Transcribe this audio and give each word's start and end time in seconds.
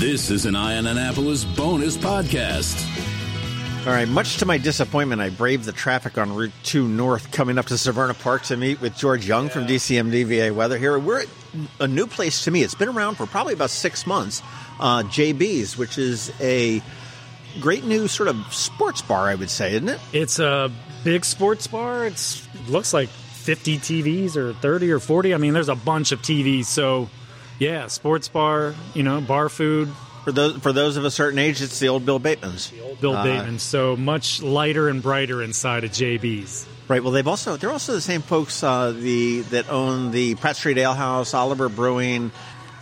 This 0.00 0.30
is 0.30 0.46
an 0.46 0.56
Eye 0.56 0.78
On 0.78 0.86
Annapolis 0.86 1.44
bonus 1.44 1.98
podcast. 1.98 2.74
All 3.86 3.92
right, 3.92 4.08
much 4.08 4.38
to 4.38 4.46
my 4.46 4.56
disappointment, 4.56 5.20
I 5.20 5.28
braved 5.28 5.64
the 5.64 5.72
traffic 5.72 6.16
on 6.16 6.34
Route 6.34 6.54
2 6.62 6.88
North 6.88 7.30
coming 7.32 7.58
up 7.58 7.66
to 7.66 7.74
Severna 7.74 8.18
Park 8.18 8.44
to 8.44 8.56
meet 8.56 8.80
with 8.80 8.96
George 8.96 9.28
Young 9.28 9.50
from 9.50 9.66
DCMDVA 9.66 10.54
Weather 10.54 10.78
here. 10.78 10.98
We're 10.98 11.20
at 11.20 11.28
a 11.80 11.86
new 11.86 12.06
place 12.06 12.44
to 12.44 12.50
me. 12.50 12.62
It's 12.62 12.74
been 12.74 12.88
around 12.88 13.16
for 13.16 13.26
probably 13.26 13.52
about 13.52 13.68
six 13.68 14.06
months. 14.06 14.40
Uh, 14.80 15.02
JB's, 15.02 15.76
which 15.76 15.98
is 15.98 16.32
a 16.40 16.80
great 17.60 17.84
new 17.84 18.08
sort 18.08 18.30
of 18.30 18.54
sports 18.54 19.02
bar, 19.02 19.28
I 19.28 19.34
would 19.34 19.50
say, 19.50 19.74
isn't 19.74 19.90
it? 19.90 20.00
It's 20.14 20.38
a 20.38 20.72
big 21.04 21.26
sports 21.26 21.66
bar. 21.66 22.06
It's 22.06 22.48
looks 22.68 22.94
like 22.94 23.10
50 23.10 23.76
TVs 23.76 24.36
or 24.36 24.54
30 24.54 24.92
or 24.92 24.98
40. 24.98 25.34
I 25.34 25.36
mean, 25.36 25.52
there's 25.52 25.68
a 25.68 25.74
bunch 25.74 26.12
of 26.12 26.22
TVs. 26.22 26.64
So, 26.64 27.10
yeah, 27.60 27.86
sports 27.86 28.26
bar, 28.28 28.74
you 28.94 29.04
know, 29.04 29.20
bar 29.20 29.48
food. 29.48 29.88
For 30.24 30.32
those 30.32 30.56
for 30.58 30.72
those 30.72 30.96
of 30.96 31.04
a 31.04 31.10
certain 31.10 31.38
age, 31.38 31.62
it's 31.62 31.78
the 31.78 31.88
old 31.88 32.04
Bill 32.04 32.18
Bateman's. 32.18 32.72
Bill 33.00 33.14
Uh, 33.16 33.22
Bateman. 33.24 33.58
So 33.58 33.96
much 33.96 34.42
lighter 34.42 34.88
and 34.88 35.02
brighter 35.02 35.42
inside 35.42 35.84
of 35.84 35.92
JB's. 35.92 36.66
Right. 36.88 37.02
Well, 37.02 37.12
they've 37.12 37.26
also 37.28 37.56
they're 37.56 37.70
also 37.70 37.92
the 37.92 38.00
same 38.00 38.20
folks 38.22 38.62
uh, 38.64 38.90
the 38.90 39.42
that 39.50 39.70
own 39.70 40.10
the 40.10 40.34
Pratt 40.34 40.56
Street 40.56 40.76
Ale 40.76 40.92
House, 40.94 41.32
Oliver 41.34 41.68
Brewing, 41.68 42.32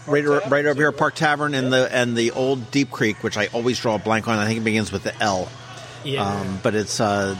right, 0.06 0.24
right 0.48 0.66
over 0.66 0.80
here, 0.80 0.92
Park 0.92 1.14
Tavern, 1.14 1.54
and 1.54 1.72
the 1.72 1.94
and 1.94 2.16
the 2.16 2.30
old 2.32 2.70
Deep 2.70 2.90
Creek, 2.90 3.22
which 3.22 3.36
I 3.36 3.48
always 3.48 3.78
draw 3.78 3.96
a 3.96 3.98
blank 3.98 4.26
on. 4.26 4.38
I 4.38 4.46
think 4.46 4.60
it 4.60 4.64
begins 4.64 4.90
with 4.90 5.02
the 5.04 5.14
L. 5.22 5.48
Yeah. 6.04 6.24
Um, 6.26 6.58
but 6.62 6.74
it's 6.74 7.00
uh, 7.00 7.36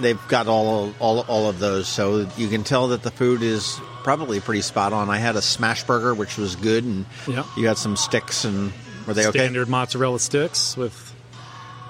they've 0.00 0.20
got 0.28 0.46
all 0.48 0.92
all 0.98 1.20
all 1.28 1.48
of 1.48 1.58
those, 1.58 1.88
so 1.88 2.28
you 2.36 2.48
can 2.48 2.64
tell 2.64 2.88
that 2.88 3.02
the 3.02 3.10
food 3.10 3.42
is 3.42 3.78
probably 4.02 4.40
pretty 4.40 4.62
spot 4.62 4.92
on. 4.92 5.10
I 5.10 5.18
had 5.18 5.36
a 5.36 5.42
smash 5.42 5.84
burger, 5.84 6.14
which 6.14 6.36
was 6.36 6.56
good, 6.56 6.84
and 6.84 7.04
Yeah. 7.26 7.44
you 7.56 7.62
got 7.62 7.78
some 7.78 7.96
sticks, 7.96 8.44
and 8.44 8.72
were 9.06 9.14
they 9.14 9.26
okay? 9.26 9.38
Standard 9.40 9.68
mozzarella 9.68 10.18
sticks 10.18 10.76
with 10.76 11.12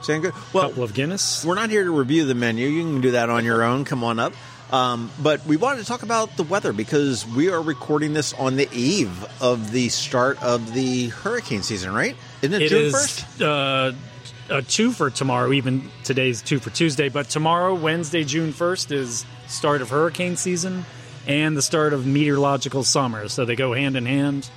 Saying 0.02 0.22
good. 0.22 0.32
a 0.32 0.36
Well, 0.52 0.68
couple 0.68 0.82
of 0.84 0.94
Guinness. 0.94 1.44
we're 1.44 1.54
not 1.54 1.70
here 1.70 1.84
to 1.84 1.90
review 1.90 2.24
the 2.24 2.34
menu. 2.34 2.66
You 2.68 2.82
can 2.82 3.00
do 3.00 3.10
that 3.12 3.28
on 3.30 3.44
your 3.44 3.62
own. 3.62 3.84
Come 3.84 4.02
on 4.02 4.18
up. 4.18 4.32
Um, 4.72 5.10
but 5.20 5.44
we 5.46 5.56
wanted 5.56 5.80
to 5.80 5.84
talk 5.86 6.04
about 6.04 6.36
the 6.36 6.44
weather 6.44 6.72
because 6.72 7.26
we 7.26 7.50
are 7.50 7.60
recording 7.60 8.14
this 8.14 8.32
on 8.34 8.54
the 8.56 8.68
eve 8.72 9.10
of 9.40 9.72
the 9.72 9.88
start 9.88 10.40
of 10.44 10.72
the 10.74 11.08
hurricane 11.08 11.62
season, 11.64 11.92
right? 11.92 12.16
Isn't 12.40 12.54
it, 12.54 12.62
It 12.62 12.68
June 12.68 12.82
is 12.86 12.92
first? 12.92 13.42
uh, 13.42 13.92
a 14.50 14.62
two 14.62 14.92
for 14.92 15.10
tomorrow. 15.10 15.52
Even 15.52 15.90
today's 16.04 16.42
two 16.42 16.58
for 16.58 16.70
Tuesday, 16.70 17.08
but 17.08 17.28
tomorrow, 17.28 17.74
Wednesday, 17.74 18.24
June 18.24 18.52
first, 18.52 18.92
is 18.92 19.24
start 19.46 19.82
of 19.82 19.90
hurricane 19.90 20.36
season 20.36 20.84
and 21.26 21.56
the 21.56 21.62
start 21.62 21.92
of 21.92 22.06
meteorological 22.06 22.82
summer. 22.84 23.28
So 23.28 23.44
they 23.44 23.56
go 23.56 23.72
hand 23.72 23.96
in 23.96 24.06
hand. 24.06 24.50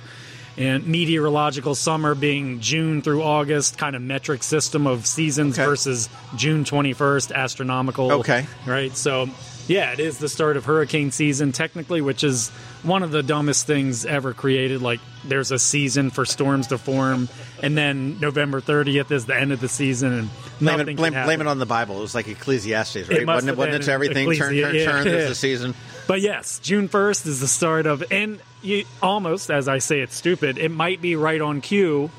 And 0.56 0.86
meteorological 0.86 1.74
summer 1.74 2.14
being 2.14 2.60
June 2.60 3.02
through 3.02 3.24
August, 3.24 3.76
kind 3.76 3.96
of 3.96 4.02
metric 4.02 4.44
system 4.44 4.86
of 4.86 5.04
seasons 5.04 5.58
Okay. 5.58 5.66
versus 5.66 6.08
June 6.36 6.64
twenty 6.64 6.92
first, 6.92 7.32
astronomical. 7.32 8.12
Okay. 8.20 8.46
right. 8.64 8.96
So 8.96 9.28
yeah, 9.66 9.92
it 9.92 10.00
is 10.00 10.18
the 10.18 10.28
start 10.28 10.56
of 10.56 10.64
hurricane 10.64 11.10
season 11.10 11.52
technically, 11.52 12.00
which 12.00 12.24
is 12.24 12.50
one 12.82 13.02
of 13.02 13.10
the 13.10 13.22
dumbest 13.22 13.66
things 13.66 14.04
ever 14.04 14.34
created. 14.34 14.82
Like 14.82 15.00
there's 15.24 15.50
a 15.50 15.58
season 15.58 16.10
for 16.10 16.24
storms 16.24 16.68
to 16.68 16.78
form, 16.78 17.28
and 17.62 17.76
then 17.76 18.20
November 18.20 18.60
30th 18.60 19.10
is 19.10 19.26
the 19.26 19.36
end 19.36 19.52
of 19.52 19.60
the 19.60 19.68
season, 19.68 20.12
and 20.12 20.30
Blame 20.60 20.80
it, 20.80 20.96
blame, 20.96 21.12
blame 21.12 21.40
it 21.40 21.46
on 21.46 21.58
the 21.58 21.66
Bible. 21.66 21.98
It 21.98 22.02
was 22.02 22.14
like 22.14 22.28
Ecclesiastes, 22.28 23.08
right? 23.08 23.24
must 23.24 23.26
wasn't 23.26 23.50
it? 23.50 23.56
Wasn't 23.56 23.74
it 23.74 23.88
everything? 23.88 24.32
Turn, 24.34 24.52
Ecclesi- 24.54 24.62
turn, 24.62 24.74
yeah. 24.74 24.84
turn. 24.84 25.04
There's 25.04 25.28
the 25.28 25.34
season. 25.34 25.74
But 26.06 26.20
yes, 26.20 26.58
June 26.60 26.88
1st 26.88 27.26
is 27.26 27.40
the 27.40 27.48
start 27.48 27.86
of, 27.86 28.04
and 28.10 28.40
you 28.62 28.84
almost, 29.02 29.50
as 29.50 29.68
I 29.68 29.78
say, 29.78 30.00
it's 30.00 30.14
stupid. 30.14 30.58
It 30.58 30.70
might 30.70 31.00
be 31.00 31.16
right 31.16 31.40
on 31.40 31.60
cue 31.60 32.10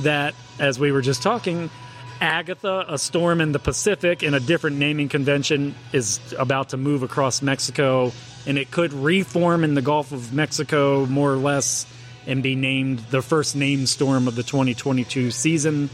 that, 0.00 0.34
as 0.58 0.78
we 0.80 0.90
were 0.92 1.02
just 1.02 1.22
talking, 1.22 1.70
Agatha, 2.20 2.84
a 2.88 2.98
storm 2.98 3.40
in 3.40 3.52
the 3.52 3.58
Pacific 3.58 4.22
in 4.22 4.34
a 4.34 4.40
different 4.40 4.76
naming 4.78 5.08
convention, 5.08 5.74
is 5.92 6.20
about 6.38 6.70
to 6.70 6.76
move 6.76 7.02
across 7.02 7.42
Mexico, 7.42 8.12
and 8.46 8.58
it 8.58 8.70
could 8.70 8.92
reform 8.92 9.64
in 9.64 9.74
the 9.74 9.82
Gulf 9.82 10.12
of 10.12 10.32
Mexico 10.32 11.06
more 11.06 11.32
or 11.32 11.36
less 11.36 11.86
and 12.26 12.42
be 12.42 12.54
named 12.54 13.00
the 13.10 13.20
first 13.20 13.54
named 13.54 13.88
storm 13.88 14.26
of 14.28 14.34
the 14.36 14.42
2022 14.42 15.30
season, 15.30 15.90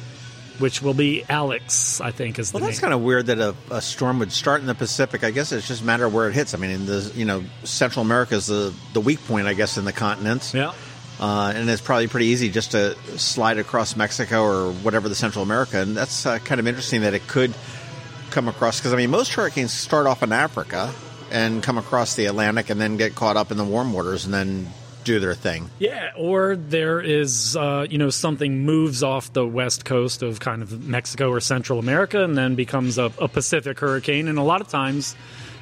which 0.58 0.80
will 0.82 0.94
be 0.94 1.24
Alex, 1.28 2.00
I 2.00 2.12
think, 2.12 2.38
is 2.38 2.52
the 2.52 2.58
Well, 2.58 2.66
that's 2.66 2.78
name. 2.78 2.82
kind 2.90 2.94
of 2.94 3.00
weird 3.00 3.26
that 3.26 3.38
a, 3.40 3.54
a 3.70 3.80
storm 3.82 4.18
would 4.20 4.30
start 4.30 4.60
in 4.60 4.66
the 4.66 4.74
Pacific. 4.74 5.24
I 5.24 5.30
guess 5.32 5.50
it's 5.50 5.66
just 5.66 5.82
a 5.82 5.84
matter 5.84 6.04
of 6.04 6.14
where 6.14 6.28
it 6.28 6.34
hits. 6.34 6.54
I 6.54 6.58
mean, 6.58 6.70
in 6.70 6.86
the 6.86 7.10
you 7.16 7.24
know 7.24 7.42
Central 7.64 8.04
America 8.04 8.34
is 8.36 8.46
the 8.46 8.72
the 8.92 9.00
weak 9.00 9.24
point, 9.26 9.46
I 9.48 9.54
guess, 9.54 9.76
in 9.78 9.84
the 9.84 9.92
continents. 9.92 10.54
yeah. 10.54 10.72
Uh, 11.20 11.52
and 11.54 11.68
it's 11.68 11.82
probably 11.82 12.08
pretty 12.08 12.26
easy 12.26 12.48
just 12.48 12.72
to 12.72 12.96
slide 13.18 13.58
across 13.58 13.94
Mexico 13.94 14.42
or 14.42 14.72
whatever 14.72 15.08
the 15.08 15.14
Central 15.14 15.44
America, 15.44 15.80
and 15.80 15.96
that's 15.96 16.26
uh, 16.26 16.38
kind 16.38 16.58
of 16.58 16.66
interesting 16.66 17.02
that 17.02 17.14
it 17.14 17.26
could 17.28 17.54
come 18.30 18.48
across 18.48 18.80
because 18.80 18.92
I 18.92 18.96
mean 18.96 19.10
most 19.10 19.32
hurricanes 19.34 19.72
start 19.72 20.06
off 20.06 20.22
in 20.22 20.32
Africa 20.32 20.92
and 21.30 21.62
come 21.62 21.78
across 21.78 22.14
the 22.14 22.26
Atlantic 22.26 22.70
and 22.70 22.80
then 22.80 22.96
get 22.96 23.14
caught 23.14 23.36
up 23.36 23.50
in 23.50 23.56
the 23.56 23.64
warm 23.64 23.92
waters 23.92 24.24
and 24.24 24.34
then 24.34 24.68
do 25.04 25.20
their 25.20 25.34
thing. 25.34 25.70
Yeah, 25.78 26.10
or 26.16 26.56
there 26.56 27.00
is, 27.00 27.56
uh, 27.56 27.86
you 27.88 27.98
know, 27.98 28.10
something 28.10 28.64
moves 28.64 29.02
off 29.02 29.32
the 29.32 29.46
west 29.46 29.84
coast 29.84 30.22
of 30.22 30.40
kind 30.40 30.62
of 30.62 30.86
Mexico 30.86 31.30
or 31.30 31.40
Central 31.40 31.78
America 31.78 32.22
and 32.22 32.36
then 32.36 32.54
becomes 32.54 32.98
a, 32.98 33.12
a 33.18 33.28
Pacific 33.28 33.78
hurricane. 33.78 34.28
And 34.28 34.38
a 34.38 34.42
lot 34.42 34.60
of 34.60 34.68
times 34.68 35.14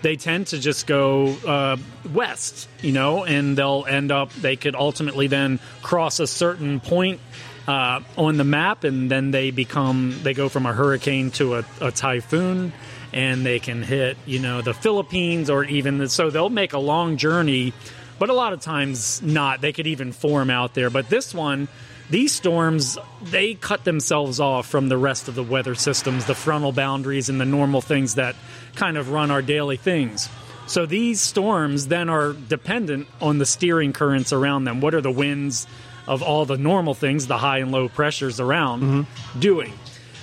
they 0.03 0.17
tend 0.17 0.49
to 0.49 0.59
just 0.59 0.87
go 0.87 1.29
uh, 1.47 1.77
west, 2.13 2.69
you 2.83 2.93
know, 2.93 3.25
and 3.25 3.57
they'll 3.57 3.85
end 3.89 4.11
up, 4.13 4.33
they 4.33 4.57
could 4.57 4.75
ultimately 4.75 5.27
then 5.27 5.59
cross 5.83 6.21
a 6.21 6.27
certain 6.27 6.81
point. 6.81 7.21
Uh, 7.67 8.01
on 8.17 8.39
the 8.39 8.45
map, 8.45 8.83
and 8.85 9.11
then 9.11 9.31
they 9.31 9.51
become 9.51 10.19
they 10.23 10.33
go 10.33 10.49
from 10.49 10.65
a 10.65 10.73
hurricane 10.73 11.31
to 11.31 11.57
a, 11.57 11.65
a 11.83 11.93
typhoon, 11.93 12.73
and 13.13 13.45
they 13.45 13.59
can 13.59 13.83
hit 13.83 14.17
you 14.25 14.39
know 14.39 14.63
the 14.63 14.73
Philippines 14.73 15.51
or 15.51 15.65
even 15.65 15.99
the, 15.99 16.09
so 16.09 16.31
they'll 16.31 16.49
make 16.49 16.73
a 16.73 16.79
long 16.79 17.19
journey 17.19 17.75
but 18.19 18.31
a 18.31 18.35
lot 18.35 18.53
of 18.53 18.61
times 18.61 19.23
not. 19.23 19.61
They 19.61 19.73
could 19.73 19.87
even 19.87 20.13
form 20.13 20.51
out 20.51 20.75
there. 20.75 20.91
But 20.91 21.09
this 21.09 21.35
one, 21.35 21.69
these 22.11 22.35
storms, 22.35 22.97
they 23.23 23.55
cut 23.55 23.85
themselves 23.85 24.41
off 24.41 24.67
from 24.67 24.89
the 24.89 24.97
rest 24.97 25.29
of 25.29 25.35
the 25.35 25.43
weather 25.43 25.75
systems, 25.75 26.25
the 26.25 26.35
frontal 26.35 26.73
boundaries, 26.73 27.29
and 27.29 27.41
the 27.41 27.45
normal 27.45 27.83
things 27.83 28.15
that 28.15 28.35
kind 28.77 28.97
of 28.97 29.11
run 29.11 29.31
our 29.31 29.43
daily 29.43 29.77
things. 29.77 30.29
So 30.67 30.87
these 30.87 31.21
storms 31.21 31.89
then 31.89 32.09
are 32.09 32.33
dependent 32.33 33.09
on 33.21 33.39
the 33.39 33.47
steering 33.47 33.93
currents 33.93 34.33
around 34.33 34.65
them. 34.65 34.81
What 34.81 34.95
are 34.95 35.01
the 35.01 35.11
winds 35.11 35.67
of 36.07 36.23
all 36.23 36.47
the 36.47 36.57
normal 36.57 36.95
things, 36.95 37.27
the 37.27 37.39
high 37.39 37.59
and 37.59 37.73
low 37.73 37.89
pressures 37.89 38.41
around, 38.41 38.83
mm-hmm. 38.83 39.41
doing? 39.41 39.73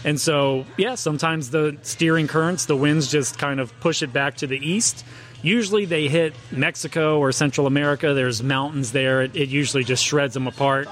And 0.04 0.22
so, 0.22 0.66
yeah, 0.78 0.96
sometimes 0.96 1.50
the 1.50 1.78
steering 1.82 2.28
currents, 2.28 2.66
the 2.66 2.76
winds 2.76 3.12
just 3.12 3.40
kind 3.40 3.60
of 3.60 3.80
push 3.80 4.04
it 4.04 4.14
back 4.14 4.38
to 4.38 4.48
the 4.48 4.58
east. 4.58 5.04
Usually 5.42 5.86
they 5.86 6.08
hit 6.08 6.34
Mexico 6.52 7.20
or 7.20 7.32
Central 7.32 7.66
America. 7.66 8.14
There's 8.14 8.42
mountains 8.42 8.92
there. 8.92 9.24
It, 9.24 9.36
it 9.36 9.50
usually 9.50 9.84
just 9.84 10.04
shreds 10.04 10.36
them 10.36 10.48
apart 10.48 10.88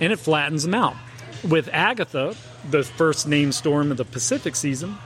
and 0.00 0.12
it 0.12 0.18
flattens 0.18 0.64
them 0.64 0.74
out. 0.74 0.96
With 1.48 1.68
Agatha, 1.72 2.34
the 2.70 2.82
first 2.82 3.28
named 3.28 3.54
storm 3.54 3.90
of 3.90 3.96
the 3.96 4.04
Pacific 4.04 4.56
season, 4.56 4.96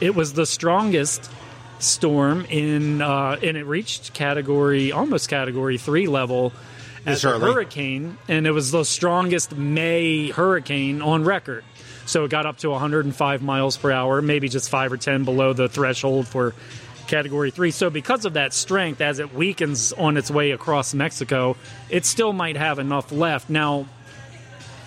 it 0.00 0.14
was 0.14 0.32
the 0.32 0.46
strongest 0.46 1.30
storm 1.78 2.46
in, 2.48 3.00
uh, 3.02 3.38
and 3.42 3.56
it 3.56 3.64
reached 3.64 4.12
category, 4.12 4.92
almost 4.92 5.28
category 5.28 5.78
three 5.78 6.06
level 6.06 6.52
as 7.06 7.24
a 7.24 7.38
hurricane, 7.38 8.16
and 8.28 8.46
it 8.46 8.50
was 8.50 8.70
the 8.70 8.84
strongest 8.84 9.54
May 9.56 10.30
hurricane 10.30 11.02
on 11.02 11.24
record. 11.24 11.64
So 12.06 12.24
it 12.24 12.30
got 12.30 12.46
up 12.46 12.58
to 12.58 12.70
105 12.70 13.42
miles 13.42 13.76
per 13.76 13.90
hour, 13.90 14.20
maybe 14.20 14.48
just 14.48 14.68
five 14.68 14.92
or 14.92 14.96
10 14.96 15.24
below 15.24 15.52
the 15.52 15.68
threshold 15.68 16.28
for 16.28 16.54
category 17.06 17.50
three. 17.50 17.70
So, 17.70 17.90
because 17.90 18.24
of 18.24 18.34
that 18.34 18.52
strength, 18.52 19.00
as 19.00 19.18
it 19.18 19.34
weakens 19.34 19.92
on 19.92 20.16
its 20.16 20.30
way 20.30 20.50
across 20.50 20.94
Mexico, 20.94 21.56
it 21.88 22.04
still 22.04 22.32
might 22.32 22.56
have 22.56 22.78
enough 22.78 23.12
left. 23.12 23.50
Now, 23.50 23.86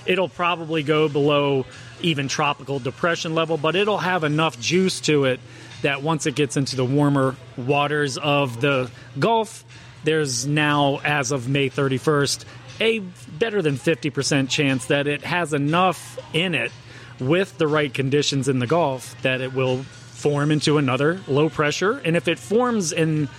it'll 0.07 0.29
probably 0.29 0.83
go 0.83 1.09
below 1.09 1.65
even 2.01 2.27
tropical 2.27 2.79
depression 2.79 3.35
level, 3.35 3.57
but 3.57 3.75
it'll 3.75 3.97
have 3.97 4.23
enough 4.23 4.59
juice 4.59 4.99
to 5.01 5.25
it 5.25 5.39
that 5.81 6.01
once 6.01 6.25
it 6.25 6.35
gets 6.35 6.57
into 6.57 6.75
the 6.75 6.85
warmer 6.85 7.35
waters 7.55 8.17
of 8.17 8.61
the 8.61 8.89
Gulf, 9.19 9.63
there's 10.03 10.47
now, 10.47 10.99
as 11.03 11.31
of 11.31 11.47
May 11.47 11.69
31st, 11.69 12.45
a 12.79 12.99
better 12.99 13.61
than 13.61 13.75
50% 13.75 14.49
chance 14.49 14.85
that 14.87 15.07
it 15.07 15.23
has 15.23 15.53
enough 15.53 16.17
in 16.33 16.55
it 16.55 16.71
with 17.19 17.57
the 17.57 17.67
right 17.67 17.93
conditions 17.93 18.47
in 18.47 18.59
the 18.59 18.67
Gulf 18.67 19.19
that 19.23 19.41
it 19.41 19.53
will 19.53 19.83
form 19.83 20.51
into 20.51 20.77
another 20.77 21.19
low 21.27 21.49
pressure. 21.49 21.99
And 21.99 22.15
if 22.15 22.27
it 22.27 22.39
forms 22.39 22.91
in 22.91 23.29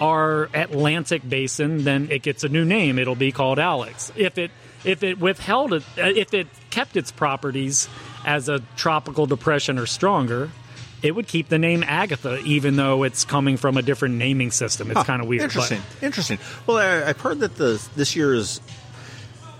our 0.00 0.48
Atlantic 0.54 1.26
basin, 1.26 1.84
then 1.84 2.08
it 2.10 2.22
gets 2.22 2.44
a 2.44 2.48
new 2.48 2.64
name. 2.64 2.98
It'll 2.98 3.14
be 3.14 3.32
called 3.32 3.58
Alex. 3.58 4.12
If 4.16 4.38
it 4.38 4.50
if 4.84 5.02
it 5.02 5.18
withheld 5.18 5.72
it, 5.72 5.82
uh, 5.98 6.02
if 6.02 6.34
it 6.34 6.46
kept 6.70 6.96
its 6.96 7.10
properties 7.12 7.88
as 8.24 8.48
a 8.48 8.60
tropical 8.76 9.26
depression 9.26 9.78
or 9.78 9.86
stronger, 9.86 10.50
it 11.02 11.14
would 11.14 11.26
keep 11.26 11.48
the 11.48 11.58
name 11.58 11.82
Agatha, 11.86 12.38
even 12.44 12.76
though 12.76 13.02
it's 13.02 13.24
coming 13.24 13.56
from 13.56 13.76
a 13.76 13.82
different 13.82 14.14
naming 14.16 14.50
system. 14.52 14.90
It's 14.90 15.02
kind 15.02 15.20
of 15.20 15.28
weird. 15.28 15.40
but- 15.42 15.70
Interesting. 15.70 15.80
Interesting. 16.00 16.38
Well, 16.66 16.76
I, 16.78 17.08
I've 17.08 17.20
heard 17.20 17.40
that 17.40 17.56
the 17.56 17.84
this 17.96 18.14
year's, 18.14 18.60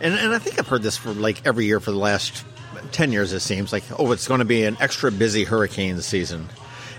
and, 0.01 0.15
and 0.15 0.33
I 0.35 0.39
think 0.39 0.59
I've 0.59 0.69
heard 0.69 0.83
this 0.83 0.97
for 0.97 1.13
like 1.13 1.45
every 1.47 1.65
year 1.67 1.81
for 1.81 1.91
the 1.91 1.99
last 1.99 2.45
ten 2.93 3.11
years, 3.13 3.33
it 3.33 3.41
seems 3.41 3.73
like 3.73 3.85
oh, 3.99 4.13
it's 4.13 4.29
going 4.29 4.39
to 4.41 4.45
be 4.45 4.65
an 4.65 4.77
extra 4.81 5.11
busy 5.11 5.45
hurricane 5.45 6.01
season, 6.01 6.49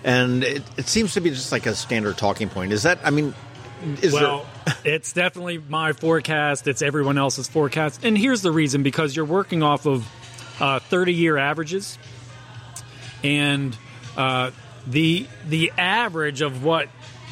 and 0.03 0.43
it, 0.43 0.63
it 0.77 0.87
seems 0.87 1.13
to 1.13 1.21
be 1.21 1.29
just 1.29 1.51
like 1.53 1.65
a 1.65 1.75
standard 1.75 2.17
talking 2.17 2.49
point. 2.49 2.73
Is 2.73 2.83
that? 2.83 2.99
I 3.03 3.09
mean, 3.11 3.33
is 4.01 4.11
well, 4.13 4.45
it's 4.83 5.13
definitely 5.13 5.57
my 5.57 5.93
forecast. 5.93 6.67
It's 6.67 6.81
everyone 6.81 7.17
else's 7.17 7.47
forecast, 7.47 8.03
and 8.03 8.17
here's 8.17 8.41
the 8.41 8.51
reason: 8.51 8.83
because 8.83 9.15
you're 9.15 9.25
working 9.25 9.63
off 9.63 9.85
of 9.85 10.07
uh, 10.59 10.79
30 10.79 11.13
year 11.13 11.37
averages, 11.37 11.97
and 13.23 13.77
uh, 14.17 14.51
the 14.87 15.27
the 15.47 15.71
average 15.77 16.41
of 16.41 16.63
what 16.63 16.89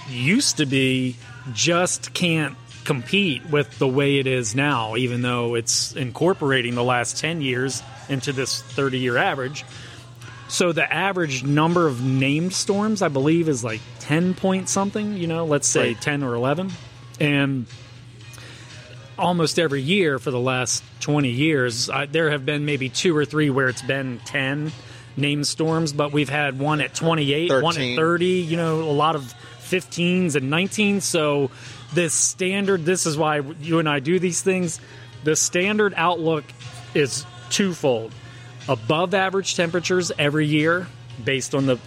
used 0.10 0.57
to 0.57 0.66
be 0.66 1.16
just 1.54 2.13
can't 2.13 2.57
compete 2.83 3.45
with 3.50 3.77
the 3.77 3.88
way 3.88 4.18
it 4.19 4.27
is 4.27 4.56
now, 4.56 4.95
even 4.95 5.22
though 5.22 5.56
it's 5.56 5.94
incorporating 5.94 6.75
the 6.75 6.84
last 6.84 7.18
10 7.19 7.42
years 7.42 7.84
into 8.10 8.34
this 8.34 8.62
30 8.62 9.00
year 9.00 9.18
average. 9.18 9.63
So 10.48 10.72
the 10.74 10.92
average 10.92 11.44
number 11.44 11.88
of 11.88 12.04
named 12.04 12.54
storms, 12.54 13.01
I 13.01 13.07
believe, 13.07 13.48
is 13.48 13.63
like 13.63 13.80
10 14.00 14.34
point 14.34 14.68
something, 14.68 15.16
you 15.16 15.27
know, 15.27 15.45
let's 15.45 15.68
say 15.68 15.89
Right. 15.89 16.01
10 16.01 16.24
or 16.24 16.34
11. 16.34 16.72
And 17.21 17.68
almost 19.15 19.59
every 19.59 19.81
year 19.81 20.18
for 20.18 20.31
the 20.31 20.39
last 20.39 20.83
20 21.01 21.29
years, 21.29 21.88
I, 21.88 22.07
there 22.07 22.31
have 22.31 22.47
been 22.47 22.65
maybe 22.65 22.89
two 22.89 23.15
or 23.15 23.25
three 23.25 23.51
where 23.51 23.69
it's 23.69 23.83
been 23.83 24.19
10 24.25 24.71
named 25.15 25.45
storms, 25.45 25.94
but 25.94 26.12
we've 26.12 26.29
had 26.29 26.57
one 26.57 26.81
at 26.81 26.95
28, 26.95 27.62
one 27.62 27.77
at 27.77 27.95
30, 27.95 28.25
you 28.25 28.57
know, 28.57 28.81
a 28.81 28.91
lot 28.91 29.15
of 29.15 29.21
15s 29.59 30.35
and 30.35 30.51
19s. 30.51 31.03
So 31.03 31.51
this 31.94 32.15
standard, 32.15 32.85
this 32.85 33.06
is 33.06 33.15
why 33.15 33.38
you 33.38 33.77
and 33.77 33.88
I 33.88 34.00
do 34.00 34.17
these 34.17 34.41
things. 34.41 34.79
The 35.24 35.35
standard 35.35 35.94
outlook 35.95 36.44
is 36.95 37.24
twofold 37.51 38.13
above 38.67 39.13
average 39.13 39.56
temperatures 39.56 40.12
every 40.17 40.47
year 40.47 40.88
based 41.24 41.53
on 41.53 41.67
the 41.67 41.77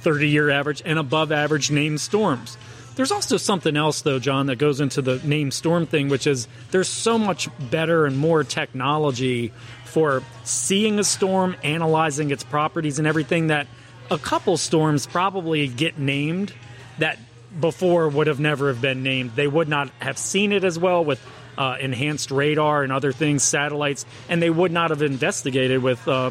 30 0.00 0.28
year 0.28 0.50
average 0.50 0.82
and 0.84 0.98
above 0.98 1.32
average 1.32 1.70
named 1.70 2.00
storms. 2.00 2.58
There's 2.96 3.12
also 3.12 3.36
something 3.36 3.76
else, 3.76 4.00
though, 4.00 4.18
John, 4.18 4.46
that 4.46 4.56
goes 4.56 4.80
into 4.80 5.02
the 5.02 5.18
name 5.22 5.50
storm 5.50 5.86
thing, 5.86 6.08
which 6.08 6.26
is 6.26 6.48
there's 6.70 6.88
so 6.88 7.18
much 7.18 7.48
better 7.70 8.06
and 8.06 8.16
more 8.16 8.42
technology 8.42 9.52
for 9.84 10.22
seeing 10.44 10.98
a 10.98 11.04
storm, 11.04 11.56
analyzing 11.62 12.30
its 12.30 12.42
properties 12.42 12.98
and 12.98 13.06
everything 13.06 13.48
that 13.48 13.66
a 14.10 14.18
couple 14.18 14.56
storms 14.56 15.06
probably 15.06 15.68
get 15.68 15.98
named 15.98 16.54
that 16.98 17.18
before 17.60 18.08
would 18.08 18.26
have 18.28 18.40
never 18.40 18.68
have 18.68 18.80
been 18.80 19.02
named. 19.02 19.32
They 19.34 19.46
would 19.46 19.68
not 19.68 19.90
have 20.00 20.16
seen 20.16 20.52
it 20.52 20.64
as 20.64 20.78
well 20.78 21.04
with 21.04 21.20
uh, 21.58 21.76
enhanced 21.80 22.30
radar 22.30 22.82
and 22.82 22.92
other 22.92 23.12
things, 23.12 23.42
satellites, 23.42 24.06
and 24.28 24.40
they 24.40 24.50
would 24.50 24.72
not 24.72 24.90
have 24.90 25.02
investigated 25.02 25.82
with 25.82 26.06
uh, 26.08 26.30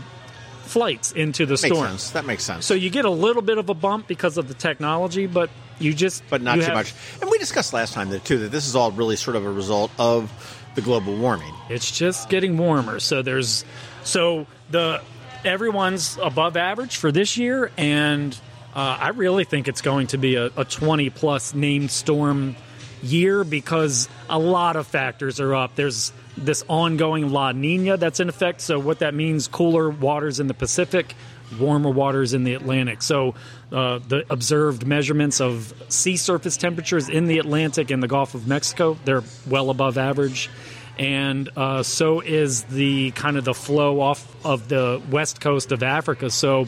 flights 0.63 1.11
into 1.11 1.45
the 1.45 1.53
makes 1.53 1.61
storm. 1.63 1.87
sense. 1.89 2.11
That 2.11 2.25
makes 2.25 2.43
sense. 2.43 2.65
So 2.65 2.73
you 2.73 2.89
get 2.89 3.05
a 3.05 3.09
little 3.09 3.41
bit 3.41 3.57
of 3.57 3.69
a 3.69 3.73
bump 3.73 4.07
because 4.07 4.37
of 4.37 4.47
the 4.47 4.53
technology, 4.53 5.27
but 5.27 5.49
you 5.79 5.93
just 5.93 6.23
but 6.29 6.41
not 6.41 6.55
too 6.55 6.61
have- 6.61 6.73
much. 6.73 6.93
And 7.21 7.29
we 7.29 7.37
discussed 7.37 7.73
last 7.73 7.93
time 7.93 8.09
that 8.09 8.25
too 8.25 8.39
that 8.39 8.51
this 8.51 8.67
is 8.67 8.75
all 8.75 8.91
really 8.91 9.15
sort 9.15 9.35
of 9.35 9.45
a 9.45 9.51
result 9.51 9.91
of 9.97 10.31
the 10.75 10.81
global 10.81 11.15
warming. 11.15 11.53
It's 11.69 11.89
just 11.89 12.29
getting 12.29 12.57
warmer. 12.57 12.99
So 12.99 13.21
there's 13.21 13.65
so 14.03 14.45
the 14.69 15.01
everyone's 15.43 16.17
above 16.21 16.57
average 16.57 16.97
for 16.97 17.11
this 17.11 17.37
year, 17.37 17.71
and 17.77 18.37
uh, 18.75 18.97
I 18.99 19.09
really 19.09 19.45
think 19.45 19.67
it's 19.67 19.81
going 19.81 20.07
to 20.07 20.17
be 20.17 20.35
a, 20.35 20.47
a 20.57 20.65
20 20.65 21.09
plus 21.11 21.53
named 21.53 21.91
storm 21.91 22.55
year 23.01 23.43
because 23.43 24.09
a 24.29 24.39
lot 24.39 24.75
of 24.75 24.87
factors 24.87 25.39
are 25.39 25.53
up. 25.55 25.75
There's 25.75 26.11
this 26.37 26.63
ongoing 26.67 27.31
La 27.31 27.51
Nina 27.51 27.97
that's 27.97 28.19
in 28.19 28.27
effect. 28.27 28.61
So 28.61 28.79
what 28.79 28.99
that 28.99 29.13
means: 29.13 29.47
cooler 29.47 29.89
waters 29.89 30.39
in 30.39 30.47
the 30.47 30.53
Pacific, 30.53 31.15
warmer 31.59 31.89
waters 31.89 32.33
in 32.33 32.43
the 32.43 32.53
Atlantic. 32.53 33.01
So 33.01 33.35
uh, 33.71 33.99
the 34.07 34.25
observed 34.29 34.85
measurements 34.85 35.41
of 35.41 35.73
sea 35.89 36.17
surface 36.17 36.57
temperatures 36.57 37.09
in 37.09 37.25
the 37.25 37.39
Atlantic 37.39 37.91
and 37.91 38.01
the 38.01 38.07
Gulf 38.07 38.35
of 38.35 38.47
Mexico 38.47 38.97
they're 39.05 39.23
well 39.47 39.69
above 39.69 39.97
average 39.97 40.49
and 40.97 41.49
uh, 41.57 41.83
so 41.83 42.21
is 42.21 42.63
the 42.63 43.11
kind 43.11 43.37
of 43.37 43.45
the 43.45 43.53
flow 43.53 43.99
off 43.99 44.45
of 44.45 44.67
the 44.67 45.01
west 45.09 45.41
coast 45.41 45.71
of 45.71 45.83
Africa. 45.83 46.29
So 46.29 46.67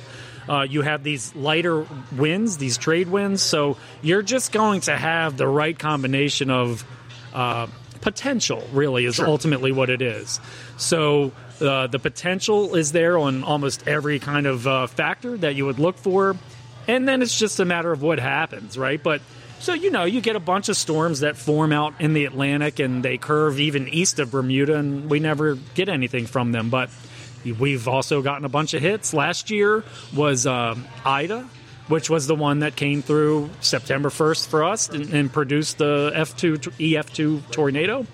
uh, 0.50 0.62
you 0.62 0.82
have 0.82 1.04
these 1.04 1.34
lighter 1.36 1.86
winds, 2.16 2.58
these 2.58 2.78
trade 2.78 3.08
winds. 3.08 3.42
So 3.42 3.78
you're 4.02 4.22
just 4.22 4.52
going 4.52 4.82
to 4.82 4.96
have 4.96 5.38
the 5.38 5.48
right 5.48 5.78
combination 5.78 6.50
of 6.50 6.86
uh, 7.34 7.68
potential. 8.02 8.68
Really, 8.74 9.06
is 9.06 9.20
ultimately 9.20 9.72
what 9.72 9.90
it 9.90 10.02
is. 10.02 10.40
So. 10.78 11.32
Uh, 11.62 11.88
the 11.88 12.00
potential 12.00 12.76
is 12.76 12.92
there 12.92 13.18
on 13.18 13.44
almost 13.44 13.88
every 13.88 14.20
kind 14.20 14.46
of 14.46 14.68
uh, 14.68 14.88
factor 14.88 15.38
that 15.38 15.56
you 15.56 15.66
would 15.66 15.80
look 15.80 15.98
for, 15.98 16.36
and 16.88 17.08
then 17.08 17.22
it's 17.22 17.38
just 17.38 17.60
a 17.60 17.66
matter 17.66 17.92
of 17.92 18.02
what 18.02 18.20
happens, 18.20 18.78
right? 18.78 19.02
But 19.02 19.22
so, 19.60 19.74
you 19.74 19.90
know, 19.90 20.06
you 20.06 20.22
get 20.22 20.36
a 20.36 20.40
bunch 20.40 20.70
of 20.70 20.78
storms 20.78 21.22
that 21.22 21.36
form 21.36 21.74
out 21.74 21.96
in 22.00 22.14
the 22.14 22.26
Atlantic 22.26 22.80
and 22.80 23.04
they 23.04 23.18
curve 23.18 23.60
even 23.60 23.88
east 23.88 24.20
of 24.20 24.32
Bermuda, 24.32 24.76
and 24.76 25.10
we 25.10 25.20
never 25.20 25.56
get 25.74 25.90
anything 25.90 26.28
from 26.28 26.52
them. 26.52 26.70
But 26.70 26.90
we've 27.44 27.88
also 27.88 28.22
gotten 28.22 28.46
a 28.46 28.50
bunch 28.50 28.74
of 28.74 28.82
hits. 28.82 29.14
Last 29.14 29.50
year 29.50 29.84
was 30.16 30.46
um 30.46 30.86
Ida, 31.06 31.50
which 31.88 32.10
was 32.10 32.28
the 32.28 32.36
one 32.36 32.60
that 32.60 32.76
came 32.76 33.02
through 33.02 33.50
September 33.62 34.10
1st 34.10 34.48
for 34.48 34.64
us 34.64 34.90
and, 34.90 35.12
and 35.14 35.34
produced 35.34 35.78
the 35.78 36.12
F2 36.14 36.58
EF2 36.78 37.52
tornado. 37.52 38.06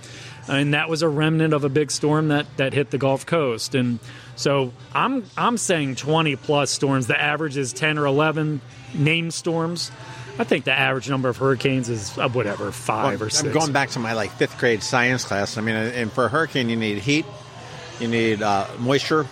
And 0.48 0.74
that 0.74 0.90
was 0.90 1.02
a 1.02 1.08
remnant 1.10 1.54
of 1.54 1.64
a 1.64 1.70
big 1.70 1.90
storm 1.92 2.28
that, 2.28 2.46
that 2.58 2.74
hit 2.74 2.92
the 2.92 2.98
Gulf 2.98 3.26
Coast. 3.26 3.76
And 3.76 4.00
so 4.36 4.74
I'm 4.94 5.26
I'm 5.38 5.58
saying 5.58 5.96
20 5.96 6.36
plus 6.36 6.70
storms. 6.72 7.08
The 7.08 7.20
average 7.20 7.56
is 7.58 7.72
10 7.74 7.98
or 7.98 8.06
11 8.06 8.60
named 8.94 9.34
storms. 9.34 9.90
I 10.38 10.44
think 10.44 10.66
the 10.66 10.74
average 10.74 11.10
number 11.10 11.30
of 11.30 11.38
hurricanes 11.38 11.90
is 11.90 12.18
uh, 12.18 12.28
whatever 12.30 12.72
five 12.72 13.22
or 13.22 13.30
6 13.30 13.44
I'm 13.44 13.52
going 13.54 13.72
back 13.72 13.90
to 13.92 14.00
my 14.00 14.14
like 14.14 14.32
fifth 14.32 14.58
grade 14.58 14.82
science 14.84 15.24
class. 15.26 15.58
I 15.58 15.62
mean, 15.62 15.76
and 15.76 16.12
for 16.12 16.26
a 16.26 16.30
hurricane, 16.30 16.70
you 16.70 16.76
need 16.76 16.98
heat, 16.98 17.26
you 18.00 18.08
need 18.08 18.42
uh, 18.42 18.68
moisture, 18.80 19.28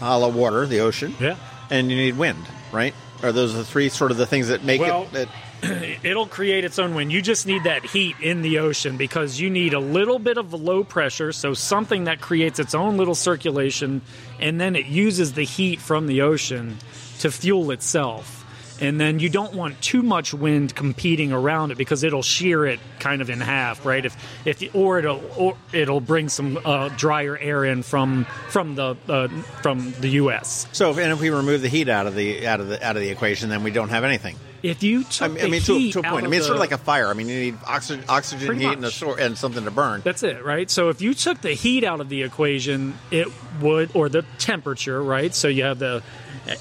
hollow 0.00 0.30
water, 0.30 0.66
the 0.66 0.80
ocean, 0.80 1.14
Yeah. 1.20 1.36
and 1.70 1.90
you 1.90 1.96
need 1.96 2.16
wind. 2.16 2.42
Right? 2.72 2.94
Are 3.22 3.32
those 3.32 3.54
the 3.54 3.64
three 3.64 3.88
sort 3.90 4.10
of 4.10 4.16
the 4.16 4.26
things 4.26 4.48
that 4.48 4.64
make 4.64 4.80
Well- 4.80 5.02
it? 5.04 5.12
That, 5.12 5.28
it'll 6.02 6.26
create 6.26 6.64
its 6.64 6.78
own 6.78 6.94
wind. 6.94 7.12
You 7.12 7.22
just 7.22 7.46
need 7.46 7.64
that 7.64 7.84
heat 7.84 8.16
in 8.20 8.42
the 8.42 8.58
ocean 8.58 8.96
because 8.96 9.40
you 9.40 9.50
need 9.50 9.74
a 9.74 9.80
little 9.80 10.18
bit 10.18 10.38
of 10.38 10.52
low 10.52 10.84
pressure, 10.84 11.32
so 11.32 11.54
something 11.54 12.04
that 12.04 12.20
creates 12.20 12.58
its 12.58 12.74
own 12.74 12.96
little 12.96 13.14
circulation, 13.14 14.02
and 14.40 14.60
then 14.60 14.76
it 14.76 14.86
uses 14.86 15.32
the 15.32 15.44
heat 15.44 15.80
from 15.80 16.06
the 16.06 16.22
ocean 16.22 16.78
to 17.20 17.30
fuel 17.30 17.70
itself. 17.70 18.44
And 18.78 19.00
then 19.00 19.20
you 19.20 19.30
don't 19.30 19.54
want 19.54 19.80
too 19.80 20.02
much 20.02 20.34
wind 20.34 20.74
competing 20.74 21.32
around 21.32 21.70
it 21.70 21.78
because 21.78 22.04
it'll 22.04 22.22
shear 22.22 22.66
it 22.66 22.78
kind 22.98 23.22
of 23.22 23.30
in 23.30 23.40
half, 23.40 23.86
right? 23.86 24.04
If 24.04 24.16
if 24.44 24.62
or 24.74 24.98
it'll 24.98 25.22
or 25.36 25.56
it'll 25.72 26.02
bring 26.02 26.28
some 26.28 26.58
uh, 26.62 26.90
drier 26.90 27.38
air 27.38 27.64
in 27.64 27.82
from 27.82 28.26
from 28.50 28.74
the 28.74 28.96
uh, 29.08 29.28
from 29.62 29.92
the 30.00 30.08
U.S. 30.08 30.66
so, 30.72 30.90
if, 30.90 30.98
and 30.98 31.10
if 31.10 31.20
we 31.20 31.30
remove 31.30 31.62
the 31.62 31.70
heat 31.70 31.88
out 31.88 32.06
of 32.06 32.14
the 32.14 32.46
out 32.46 32.60
of 32.60 32.68
the 32.68 32.84
out 32.84 32.96
of 32.96 33.02
the 33.02 33.08
equation, 33.08 33.48
then 33.48 33.62
we 33.62 33.70
don't 33.70 33.88
have 33.88 34.04
anything. 34.04 34.36
If 34.70 34.82
you 34.82 35.04
took 35.04 35.22
I 35.22 35.28
mean, 35.28 35.38
I 35.38 35.42
the 35.42 35.48
mean 35.48 35.60
to, 35.62 35.78
heat 35.78 35.92
to 35.92 36.00
a 36.00 36.02
point. 36.02 36.24
I 36.24 36.28
mean, 36.28 36.38
it's 36.38 36.46
sort 36.46 36.56
of 36.56 36.60
like 36.60 36.72
a 36.72 36.78
fire. 36.78 37.08
I 37.08 37.14
mean, 37.14 37.28
you 37.28 37.38
need 37.38 37.58
oxygen, 37.66 38.04
oxygen, 38.08 38.58
heat, 38.58 38.72
and 38.72 38.84
a 38.84 38.90
sor- 38.90 39.18
and 39.18 39.36
something 39.38 39.64
to 39.64 39.70
burn. 39.70 40.02
That's 40.04 40.22
it, 40.22 40.44
right? 40.44 40.70
So 40.70 40.88
if 40.88 41.00
you 41.00 41.14
took 41.14 41.40
the 41.40 41.52
heat 41.52 41.84
out 41.84 42.00
of 42.00 42.08
the 42.08 42.22
equation, 42.22 42.94
it 43.10 43.28
would, 43.60 43.90
or 43.94 44.08
the 44.08 44.24
temperature, 44.38 45.02
right? 45.02 45.34
So 45.34 45.48
you 45.48 45.64
have 45.64 45.78
the 45.78 46.02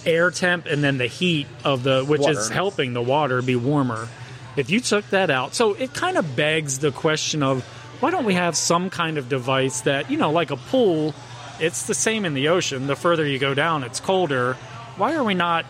air 0.06 0.32
temp 0.32 0.66
and 0.66 0.84
then 0.84 0.98
the 0.98 1.08
heat 1.08 1.48
of 1.64 1.84
the, 1.84 2.04
which 2.04 2.28
is 2.28 2.50
helping 2.50 2.94
the 2.94 3.02
water 3.02 3.42
be 3.42 3.56
warmer. 3.56 4.08
If 4.56 4.70
you 4.70 4.80
took 4.80 5.08
that 5.10 5.30
out, 5.30 5.54
so 5.54 5.74
it 5.74 5.94
kind 5.94 6.18
of 6.18 6.36
begs 6.36 6.80
the 6.80 6.92
question 6.92 7.44
of 7.44 7.64
why 8.00 8.12
don't 8.12 8.26
we 8.26 8.36
have 8.36 8.56
some 8.56 8.90
kind 8.90 9.18
of 9.18 9.30
device 9.30 9.82
that, 9.82 10.10
you 10.10 10.18
know, 10.18 10.32
like 10.32 10.52
a 10.52 10.58
pool, 10.58 11.14
it's 11.60 11.88
the 11.88 11.94
same 11.94 12.26
in 12.26 12.34
the 12.34 12.50
ocean. 12.50 12.88
The 12.88 12.96
further 12.96 13.26
you 13.26 13.40
go 13.40 13.54
down, 13.54 13.84
it's 13.84 14.00
colder. 14.00 14.54
Why 14.98 15.16
are 15.16 15.24
we 15.24 15.34
not 15.34 15.66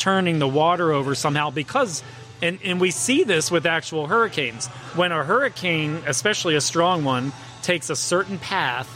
turning 0.00 0.40
the 0.40 0.48
water 0.48 0.92
over 0.92 1.14
somehow? 1.14 1.50
Because 1.50 2.02
and, 2.42 2.58
and 2.64 2.80
we 2.80 2.90
see 2.90 3.24
this 3.24 3.50
with 3.50 3.66
actual 3.66 4.06
hurricanes. 4.06 4.66
When 4.96 5.12
a 5.12 5.22
hurricane, 5.22 6.02
especially 6.06 6.54
a 6.56 6.60
strong 6.60 7.04
one, 7.04 7.32
takes 7.62 7.90
a 7.90 7.96
certain 7.96 8.38
path, 8.38 8.88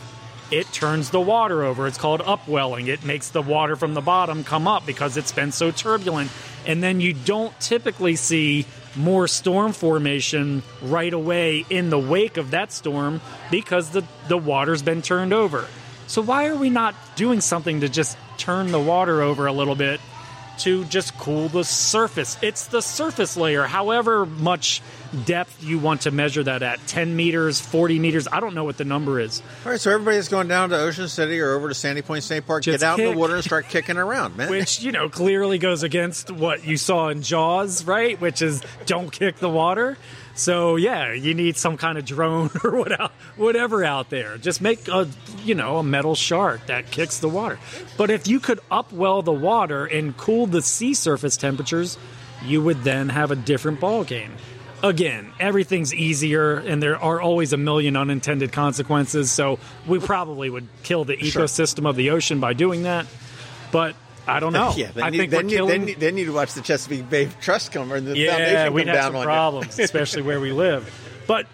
it 0.51 0.71
turns 0.73 1.11
the 1.11 1.21
water 1.21 1.63
over. 1.63 1.87
It's 1.87 1.99
called 1.99 2.23
upwelling. 2.25 2.87
It 2.87 3.05
makes 3.05 3.31
the 3.31 3.43
water 3.43 3.77
from 3.77 3.95
the 3.95 4.01
bottom 4.01 4.45
come 4.45 4.67
up 4.67 4.87
because 4.87 5.17
it's 5.17 5.33
been 5.33 5.53
so 5.53 5.71
turbulent. 5.71 6.31
And 6.67 6.83
then 6.83 7.01
you 7.01 7.13
don't 7.13 7.59
typically 7.61 8.17
see 8.17 8.67
more 8.97 9.27
storm 9.27 9.73
formation 9.73 10.63
right 10.81 11.13
away 11.13 11.67
in 11.69 11.91
the 11.91 11.99
wake 11.99 12.37
of 12.37 12.53
that 12.53 12.73
storm 12.73 13.21
because 13.51 13.91
the, 13.91 14.05
the 14.29 14.39
water's 14.39 14.83
been 14.83 15.03
turned 15.03 15.33
over. 15.33 15.67
So, 16.07 16.23
why 16.23 16.47
are 16.47 16.57
we 16.57 16.71
not 16.71 16.95
doing 17.17 17.41
something 17.41 17.81
to 17.81 17.89
just 17.89 18.17
turn 18.37 18.71
the 18.71 18.81
water 18.81 19.23
over 19.23 19.47
a 19.47 19.53
little 19.53 19.75
bit 19.75 20.01
to 20.59 20.85
just 20.87 21.17
cool 21.19 21.49
the 21.49 21.65
surface. 21.65 22.37
It's 22.43 22.67
the 22.67 22.81
surface 22.81 23.37
layer, 23.37 23.65
however 23.65 24.27
much 24.27 24.83
depth 25.25 25.63
you 25.63 25.79
want 25.79 26.03
to 26.03 26.11
measure 26.11 26.43
that 26.43 26.63
at 26.63 26.85
10 26.87 27.15
meters, 27.15 27.61
40 27.61 27.99
meters. 27.99 28.27
I 28.31 28.41
don't 28.41 28.55
know 28.55 28.65
what 28.65 28.77
the 28.77 28.85
number 28.85 29.21
is. 29.21 29.43
All 29.65 29.73
right, 29.73 29.81
so 29.81 29.91
everybody's 29.93 30.29
going 30.29 30.49
down 30.49 30.71
to 30.71 30.79
Ocean 30.79 31.09
City 31.09 31.41
or 31.41 31.53
over 31.53 31.69
to 31.69 31.75
Sandy 31.75 32.03
Point 32.03 32.25
State 32.25 32.47
Park. 32.47 32.65
Just 32.65 32.81
get 32.81 32.87
out 32.87 32.99
in 32.99 33.13
the 33.13 33.19
water 33.19 33.35
and 33.37 33.45
start 33.45 33.69
kicking 33.69 33.97
around, 33.97 34.37
man. 34.37 34.51
Which, 34.51 34.81
you 34.81 34.93
know, 34.93 35.09
clearly 35.09 35.59
goes 35.59 35.83
against 35.83 36.31
what 36.31 36.65
you 36.65 36.77
saw 36.77 37.09
in 37.09 37.23
Jaws, 37.23 37.85
right? 37.85 38.21
Which 38.21 38.43
is 38.43 38.63
don't 38.87 39.11
kick 39.11 39.37
the 39.37 39.51
water. 39.51 39.97
So, 40.37 40.77
yeah, 40.77 41.13
you 41.13 41.33
need 41.35 41.57
some 41.57 41.77
kind 41.77 41.97
of 41.97 42.05
drone 42.05 42.51
or 42.65 42.71
what- 42.77 43.13
whatever 43.37 43.85
out 43.85 44.11
there. 44.11 44.37
Just 44.39 44.61
make 44.61 44.89
a, 44.89 45.09
you 45.45 45.55
know, 45.55 45.79
a 45.79 45.83
metal 45.83 46.15
shark 46.15 46.67
that 46.67 46.91
kicks 46.91 47.19
the 47.19 47.29
water. 47.29 47.59
But 47.97 48.11
if 48.11 48.27
you 48.27 48.41
could 48.41 48.61
upwell 48.71 49.25
the 49.25 49.33
water 49.33 49.87
and 49.87 50.17
cool 50.17 50.47
the 50.47 50.61
sea 50.63 50.95
surface 50.95 51.37
temperatures, 51.37 51.97
you 52.45 52.63
would 52.63 52.83
then 52.83 53.09
have 53.11 53.31
a 53.31 53.37
different 53.37 53.79
ball 53.81 54.03
game. 54.05 54.33
Again, 54.83 55.33
everything's 55.41 55.95
easier, 55.95 56.57
and 56.57 56.83
there 56.83 56.97
are 57.03 57.19
always 57.21 57.53
a 57.55 57.57
million 57.57 57.97
unintended 57.97 58.53
consequences. 58.53 59.31
So 59.31 59.59
we 59.87 59.99
probably 59.99 60.51
would 60.51 60.69
kill 60.83 61.05
the 61.05 61.17
Sure. 61.25 61.45
ecosystem 61.45 61.89
of 61.89 61.97
the 61.97 62.11
ocean 62.11 62.41
by 62.41 62.53
doing 62.53 62.83
that. 62.83 63.07
But 63.73 63.95
I 64.27 64.41
don't 64.41 64.53
know. 64.53 64.73
yeah, 64.77 64.91
I 64.97 65.09
you, 65.09 65.19
think 65.19 65.31
then, 65.31 65.47
we're 65.47 65.51
killing. 65.51 65.87
then, 65.87 65.95
then 65.99 66.17
you'd 66.17 66.35
watch 66.35 66.55
the 66.55 66.63
Chesapeake 66.63 67.09
Bay 67.09 67.29
Trust 67.41 67.73
come 67.73 67.93
or 67.93 68.01
the 68.01 68.17
yeah, 68.17 68.33
foundation 68.33 68.67
come 68.67 68.77
have 68.77 68.87
down 68.87 69.05
some 69.05 69.17
on 69.17 69.25
problems, 69.25 69.79
especially 69.79 70.23
where 70.23 70.41
we 70.41 70.53
live. 70.53 70.93
But 71.27 71.47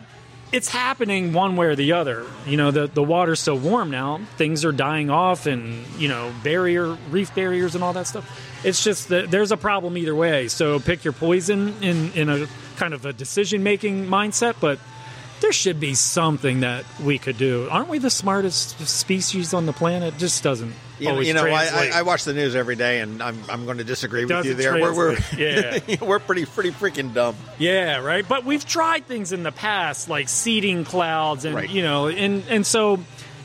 it's 0.53 0.69
happening 0.69 1.33
one 1.33 1.57
way 1.57 1.67
or 1.67 1.77
the 1.77 1.93
other. 1.93 2.27
You 2.47 2.57
know, 2.57 2.71
the 2.71 2.87
the 2.87 3.03
water's 3.03 3.41
so 3.41 3.55
warm 3.55 3.91
now, 3.91 4.21
things 4.37 4.65
are 4.65 4.73
dying 4.73 5.11
off, 5.11 5.47
and 5.47 5.87
you 5.99 6.09
know, 6.09 6.33
barrier 6.43 6.97
reef 7.11 7.35
barriers 7.35 7.75
and 7.75 7.85
all 7.85 7.93
that 7.93 8.07
stuff. 8.07 8.29
It's 8.65 8.83
just 8.83 9.09
that 9.09 9.31
there's 9.31 9.53
a 9.53 9.57
problem 9.57 9.97
either 9.97 10.15
way. 10.15 10.49
So 10.49 10.81
pick 10.81 11.05
your 11.05 11.13
poison 11.13 11.75
in 11.83 12.13
in 12.13 12.29
a 12.29 12.47
kind 12.77 12.95
of 12.95 13.05
a 13.07 13.13
decision 13.13 13.63
making 13.63 14.07
mindset, 14.07 14.57
but. 14.61 14.79
There 15.41 15.53
should 15.53 15.81
be 15.81 15.95
something 15.95 16.61
that 16.61 16.85
we 17.03 17.19
could 17.19 17.39
do. 17.39 17.69
Aren't 17.71 17.89
we 17.89 17.99
the 17.99 18.11
smartest 18.11 18.79
species 18.87 19.55
on 19.55 19.65
the 19.67 19.73
planet? 19.73 20.19
Just 20.19 20.43
doesn't 20.43 20.75
You 20.99 21.09
know, 21.09 21.21
you 21.21 21.33
know 21.33 21.47
I. 21.47 21.91
I, 21.95 22.03
watch 22.03 22.25
the 22.25 22.35
news 22.35 22.55
every 22.55 22.77
day, 22.77 23.01
and 23.01 23.23
I'm, 23.23 23.39
I'm 23.49 23.65
going 23.65 23.79
to 23.79 23.85
disagree 23.85 24.27
with 24.27 24.45
you 24.45 24.53
there. 24.55 24.75
We're, 24.75 24.95
we're, 24.95 25.17
translate. 25.17 26.01
we're 26.03 26.19
pretty 26.19 26.45
pretty 26.45 26.71
freaking 26.73 27.15
dumb. 27.15 27.37
Yeah, 27.59 28.01
right. 28.01 28.27
But 28.27 28.45
we've 28.45 28.67
tried 28.67 29.07
things 29.07 29.33
in 29.33 29.43
the 29.43 29.53
past, 29.53 30.11
like 30.11 30.29
seeding 30.29 30.85
clouds, 30.85 31.45
and 31.47 31.55
Right. 31.55 31.71
you 31.71 31.83
know, 31.83 32.09
and 32.09 32.45
and 32.51 32.67
so 32.67 33.01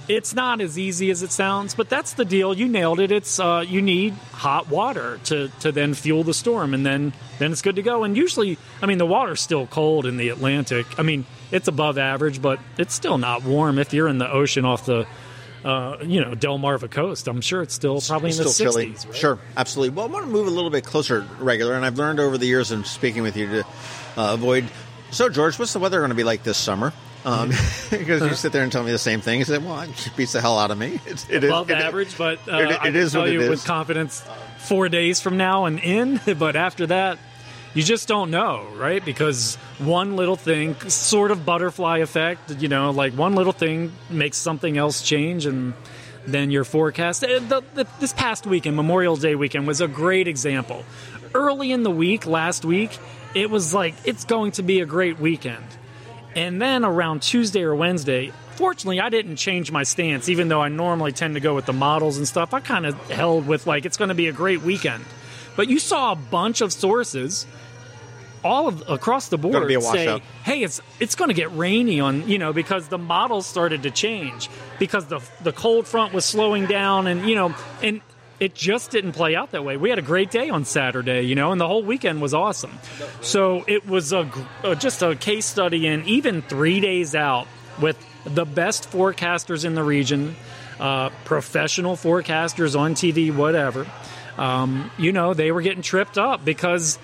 it's 0.07 0.35
not 0.35 0.61
as 0.61 0.77
easy 0.77 1.09
as 1.11 1.23
it 1.23 1.31
sounds. 1.31 1.75
But 1.75 1.89
that's 1.89 2.13
the 2.13 2.25
deal. 2.25 2.53
You 2.53 2.67
nailed 2.67 2.99
it. 2.99 3.11
It's 3.11 3.39
uh, 3.39 3.63
you 3.65 3.81
need 3.81 4.13
hot 4.33 4.69
water 4.69 5.19
to 5.25 5.47
to 5.61 5.71
then 5.71 5.93
fuel 5.93 6.23
the 6.23 6.33
storm, 6.33 6.73
and 6.73 6.85
then 6.85 7.13
then 7.39 7.53
it's 7.53 7.61
good 7.61 7.77
to 7.77 7.81
go. 7.81 8.03
And 8.03 8.17
usually, 8.17 8.57
I 8.81 8.85
mean, 8.85 8.97
the 8.97 9.05
water's 9.05 9.39
still 9.39 9.65
cold 9.65 10.05
in 10.05 10.17
the 10.17 10.29
Atlantic. 10.29 10.85
I 10.99 11.03
mean, 11.03 11.25
it's 11.51 11.67
above 11.67 11.97
average, 11.97 12.41
but 12.41 12.59
it's 12.77 12.93
still 12.93 13.17
not 13.17 13.43
warm 13.43 13.79
if 13.79 13.93
you're 13.93 14.07
in 14.07 14.17
the 14.17 14.31
ocean 14.31 14.65
off 14.65 14.85
the. 14.85 15.05
Uh, 15.63 15.97
you 16.05 16.21
know, 16.21 16.33
Delmarva 16.33 16.91
coast. 16.91 17.27
I'm 17.27 17.41
sure 17.41 17.63
it's 17.63 17.73
still 17.73 17.99
probably 17.99 18.29
in 18.29 18.37
the 18.37 18.47
Still 18.49 18.71
chilly. 18.71 18.91
60s. 18.91 19.05
right? 19.07 19.15
Sure, 19.15 19.39
absolutely. 19.57 19.95
Well, 19.95 20.05
I 20.05 20.09
want 20.09 20.25
to 20.27 20.31
move 20.31 20.45
a 20.45 20.51
little 20.51 20.69
bit 20.69 20.83
closer 20.85 21.25
regular, 21.39 21.73
and 21.73 21.83
I've 21.83 21.97
learned 21.97 22.19
over 22.19 22.37
the 22.37 22.45
years 22.45 22.71
in 22.71 22.83
speaking 22.83 23.23
with 23.23 23.35
you 23.35 23.47
to 23.47 23.59
uh, 23.61 24.33
avoid. 24.33 24.65
So, 25.09 25.27
George, 25.27 25.57
what's 25.57 25.73
the 25.73 25.79
weather 25.79 25.97
going 26.01 26.09
to 26.09 26.15
be 26.15 26.23
like 26.23 26.43
this 26.43 26.59
summer? 26.59 26.93
Um, 27.25 27.49
because 27.89 28.21
you 28.21 28.35
sit 28.35 28.51
there 28.51 28.61
and 28.61 28.71
tell 28.71 28.83
me 28.83 28.91
the 28.91 28.99
same 28.99 29.21
thing. 29.21 29.39
You 29.39 29.45
say, 29.45 29.57
"Well, 29.57 29.81
it 29.81 30.11
beats 30.15 30.33
the 30.33 30.41
hell 30.41 30.59
out 30.59 30.69
of 30.69 30.77
me." 30.77 30.99
It's, 31.07 31.27
it 31.31 31.43
is- 31.43 31.49
above 31.49 31.71
it- 31.71 31.77
average, 31.79 32.15
but 32.15 32.37
uh, 32.47 32.57
it- 32.57 32.69
it 32.69 32.79
I 32.81 32.87
is 32.89 33.13
tell 33.13 33.21
what 33.21 33.29
it 33.31 33.33
you 33.33 33.41
is. 33.41 33.49
with 33.49 33.65
confidence, 33.65 34.23
four 34.59 34.87
days 34.87 35.19
from 35.19 35.35
now 35.37 35.65
and 35.65 35.79
in. 35.79 36.21
But 36.37 36.55
after 36.55 36.85
that, 36.85 37.17
you 37.75 37.83
just 37.83 38.07
don't 38.07 38.31
know, 38.31 38.65
right? 38.77 39.03
Because 39.05 39.57
one 39.77 40.15
little 40.15 40.37
thing, 40.37 40.73
sort 40.89 41.29
of 41.29 41.45
butterfly 41.45 41.99
effect, 41.99 42.59
you 42.59 42.67
know, 42.69 42.89
like 42.89 43.13
one 43.13 43.35
little 43.35 43.53
thing 43.53 43.91
makes 44.09 44.37
something 44.37 44.77
else 44.77 45.03
change, 45.03 45.45
and 45.45 45.73
then 46.25 46.49
your 46.49 46.63
forecast. 46.63 47.23
eh, 47.23 47.39
The, 47.39 47.63
the, 47.75 47.87
this 47.99 48.13
past 48.13 48.47
weekend, 48.47 48.75
Memorial 48.75 49.15
Day 49.15 49.35
weekend, 49.35 49.67
was 49.67 49.81
a 49.81 49.87
great 49.87 50.27
example. 50.27 50.83
Early 51.33 51.71
in 51.71 51.83
the 51.83 51.91
week, 51.91 52.25
last 52.25 52.65
week, 52.65 52.97
it 53.35 53.49
was 53.49 53.73
like 53.73 53.93
it's 54.05 54.23
going 54.23 54.53
to 54.53 54.63
be 54.63 54.79
a 54.79 54.85
great 54.85 55.19
weekend. 55.19 55.65
And 56.35 56.61
then 56.61 56.83
around 56.83 57.21
Tuesday 57.21 57.61
or 57.61 57.75
Wednesday, 57.75 58.31
fortunately, 58.55 59.01
I 59.01 59.09
didn't 59.09 59.35
change 59.35 59.71
my 59.71 59.83
stance, 59.83 60.29
even 60.29 60.47
though 60.47 60.61
I 60.61 60.69
normally 60.69 61.11
tend 61.11 61.33
to 61.35 61.41
go 61.41 61.53
with 61.53 61.65
the 61.65 61.73
models 61.73 62.17
and 62.17 62.27
stuff. 62.27 62.53
I 62.53 62.61
kind 62.61 62.85
of 62.85 62.95
held 63.11 63.47
with, 63.47 63.67
like, 63.67 63.85
it's 63.85 63.97
going 63.97 64.09
to 64.09 64.15
be 64.15 64.27
a 64.27 64.33
great 64.33 64.61
weekend. 64.61 65.03
But 65.55 65.69
you 65.69 65.79
saw 65.79 66.11
a 66.11 66.15
bunch 66.15 66.59
of 66.61 66.73
sources 66.73 67.45
all 68.45 68.67
of 68.67 68.83
across 68.87 69.29
the 69.29 69.37
board 69.37 69.67
say, 69.67 69.77
washout. 69.77 70.21
"Hey, 70.43 70.61
it's 70.63 70.79
it's 70.99 71.15
going 71.15 71.29
to 71.29 71.33
get 71.33 71.53
rainy 71.57 71.99
on 71.99 72.29
you 72.29 72.37
know 72.37 72.53
because 72.53 72.87
the 72.87 72.99
models 72.99 73.47
started 73.47 73.83
to 73.83 73.91
change 73.91 74.49
because 74.79 75.05
the 75.07 75.19
the 75.41 75.51
cold 75.51 75.87
front 75.87 76.13
was 76.13 76.23
slowing 76.23 76.67
down 76.67 77.07
and 77.07 77.27
you 77.27 77.35
know 77.35 77.55
and 77.81 78.01
it 78.39 78.53
just 78.53 78.91
didn't 78.91 79.13
play 79.13 79.35
out 79.35 79.51
that 79.51 79.63
way. 79.63 79.77
We 79.77 79.89
had 79.89 79.97
a 79.97 80.03
great 80.03 80.29
day 80.29 80.49
on 80.49 80.65
Saturday, 80.65 81.21
you 81.21 81.35
know, 81.35 81.51
and 81.51 81.59
the 81.59 81.67
whole 81.67 81.83
weekend 81.83 82.21
was 82.21 82.33
awesome. 82.33 82.77
So 83.21 83.63
it 83.67 83.87
was 83.87 84.13
a 84.13 84.29
uh, 84.63 84.75
just 84.75 85.01
a 85.01 85.15
case 85.15 85.45
study 85.45 85.87
in 85.87 86.05
even 86.05 86.41
three 86.41 86.79
days 86.79 87.15
out 87.15 87.47
with 87.81 87.97
the 88.25 88.45
best 88.45 88.91
forecasters 88.91 89.65
in 89.65 89.73
the 89.73 89.83
region, 89.83 90.35
uh, 90.79 91.09
professional 91.23 91.95
forecasters 91.95 92.77
on 92.77 92.93
TV, 92.93 93.35
whatever. 93.35 93.87
Um, 94.37 94.91
you 94.97 95.13
know, 95.13 95.33
they 95.33 95.51
were 95.51 95.61
getting 95.61 95.81
tripped 95.81 96.17
up 96.17 96.43
because 96.43 96.99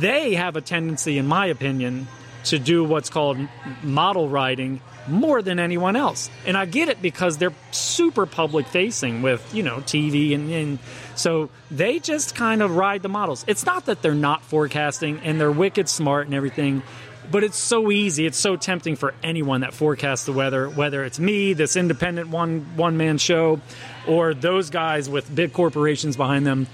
they 0.00 0.34
have 0.34 0.56
a 0.56 0.60
tendency, 0.60 1.18
in 1.18 1.26
my 1.26 1.46
opinion, 1.46 2.08
to 2.44 2.58
do 2.58 2.84
what's 2.84 3.10
called 3.10 3.38
model 3.82 4.28
writing 4.28 4.80
more 5.08 5.42
than 5.42 5.58
anyone 5.58 5.96
else. 5.96 6.30
And 6.44 6.56
I 6.56 6.64
get 6.64 6.88
it 6.88 7.00
because 7.00 7.38
they're 7.38 7.54
super 7.70 8.26
public 8.26 8.66
facing 8.66 9.22
with, 9.22 9.54
you 9.54 9.62
know, 9.62 9.78
TV 9.78 10.34
and, 10.34 10.50
and 10.50 10.78
so 11.14 11.50
they 11.70 11.98
just 11.98 12.34
kind 12.34 12.62
of 12.62 12.76
ride 12.76 13.02
the 13.02 13.08
models. 13.08 13.44
It's 13.46 13.64
not 13.66 13.86
that 13.86 14.02
they're 14.02 14.14
not 14.14 14.42
forecasting 14.42 15.20
and 15.20 15.40
they're 15.40 15.52
wicked 15.52 15.88
smart 15.88 16.26
and 16.26 16.34
everything, 16.34 16.82
but 17.30 17.44
it's 17.44 17.56
so 17.56 17.90
easy. 17.90 18.26
It's 18.26 18.38
so 18.38 18.56
tempting 18.56 18.96
for 18.96 19.14
anyone 19.22 19.62
that 19.62 19.74
forecasts 19.74 20.24
the 20.24 20.32
weather, 20.32 20.68
whether 20.68 21.04
it's 21.04 21.18
me, 21.18 21.52
this 21.52 21.76
independent 21.76 22.28
one 22.28 22.76
one 22.76 22.96
man 22.96 23.18
show, 23.18 23.60
or 24.06 24.34
those 24.34 24.70
guys 24.70 25.08
with 25.08 25.32
big 25.34 25.52
corporations 25.52 26.16
behind 26.16 26.46
them 26.46 26.66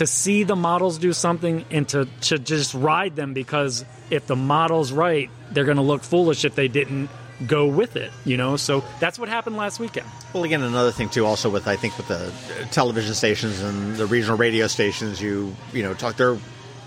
to 0.00 0.06
see 0.06 0.44
the 0.44 0.56
models 0.56 0.96
do 0.96 1.12
something 1.12 1.62
and 1.70 1.86
to, 1.86 2.08
to 2.22 2.38
just 2.38 2.72
ride 2.72 3.14
them 3.16 3.34
because 3.34 3.84
if 4.08 4.26
the 4.26 4.34
model's 4.34 4.92
right, 4.92 5.28
they're 5.50 5.66
going 5.66 5.76
to 5.76 5.82
look 5.82 6.02
foolish 6.02 6.46
if 6.46 6.54
they 6.54 6.68
didn't 6.68 7.10
go 7.46 7.66
with 7.66 7.96
it, 7.96 8.10
you 8.24 8.38
know? 8.38 8.56
So 8.56 8.82
that's 8.98 9.18
what 9.18 9.28
happened 9.28 9.58
last 9.58 9.78
weekend. 9.78 10.06
Well, 10.32 10.44
again, 10.44 10.62
another 10.62 10.90
thing 10.90 11.10
too, 11.10 11.26
also 11.26 11.50
with 11.50 11.68
I 11.68 11.76
think 11.76 11.98
with 11.98 12.08
the 12.08 12.32
television 12.70 13.12
stations 13.12 13.60
and 13.60 13.94
the 13.96 14.06
regional 14.06 14.38
radio 14.38 14.68
stations, 14.68 15.20
you 15.20 15.54
you 15.74 15.82
know 15.82 15.92
talk. 15.92 16.16
They're 16.16 16.38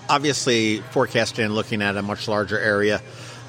obviously 0.10 0.80
forecasting 0.80 1.46
and 1.46 1.54
looking 1.54 1.84
at 1.84 1.96
a 1.96 2.02
much 2.02 2.28
larger 2.28 2.58
area 2.58 3.00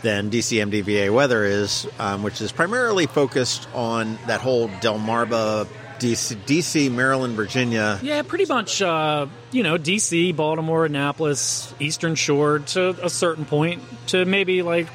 than 0.02 0.30
DCMDVA 0.30 1.10
weather 1.10 1.42
is, 1.42 1.88
um, 1.98 2.22
which 2.22 2.42
is 2.42 2.52
primarily 2.52 3.06
focused 3.06 3.66
on 3.72 4.18
that 4.26 4.42
whole 4.42 4.68
Delmarva, 4.68 5.66
DC, 6.04 6.36
DC, 6.44 6.90
Maryland, 6.92 7.34
Virginia. 7.34 7.98
Yeah, 8.02 8.22
pretty 8.22 8.44
much, 8.46 8.82
uh, 8.82 9.26
you 9.52 9.62
know, 9.62 9.78
D.C., 9.78 10.32
Baltimore, 10.32 10.84
Annapolis, 10.84 11.74
Eastern 11.80 12.14
Shore 12.14 12.58
to 12.58 12.90
a 13.04 13.08
certain 13.08 13.44
point 13.46 13.82
to 14.08 14.24
maybe 14.24 14.62
like, 14.62 14.86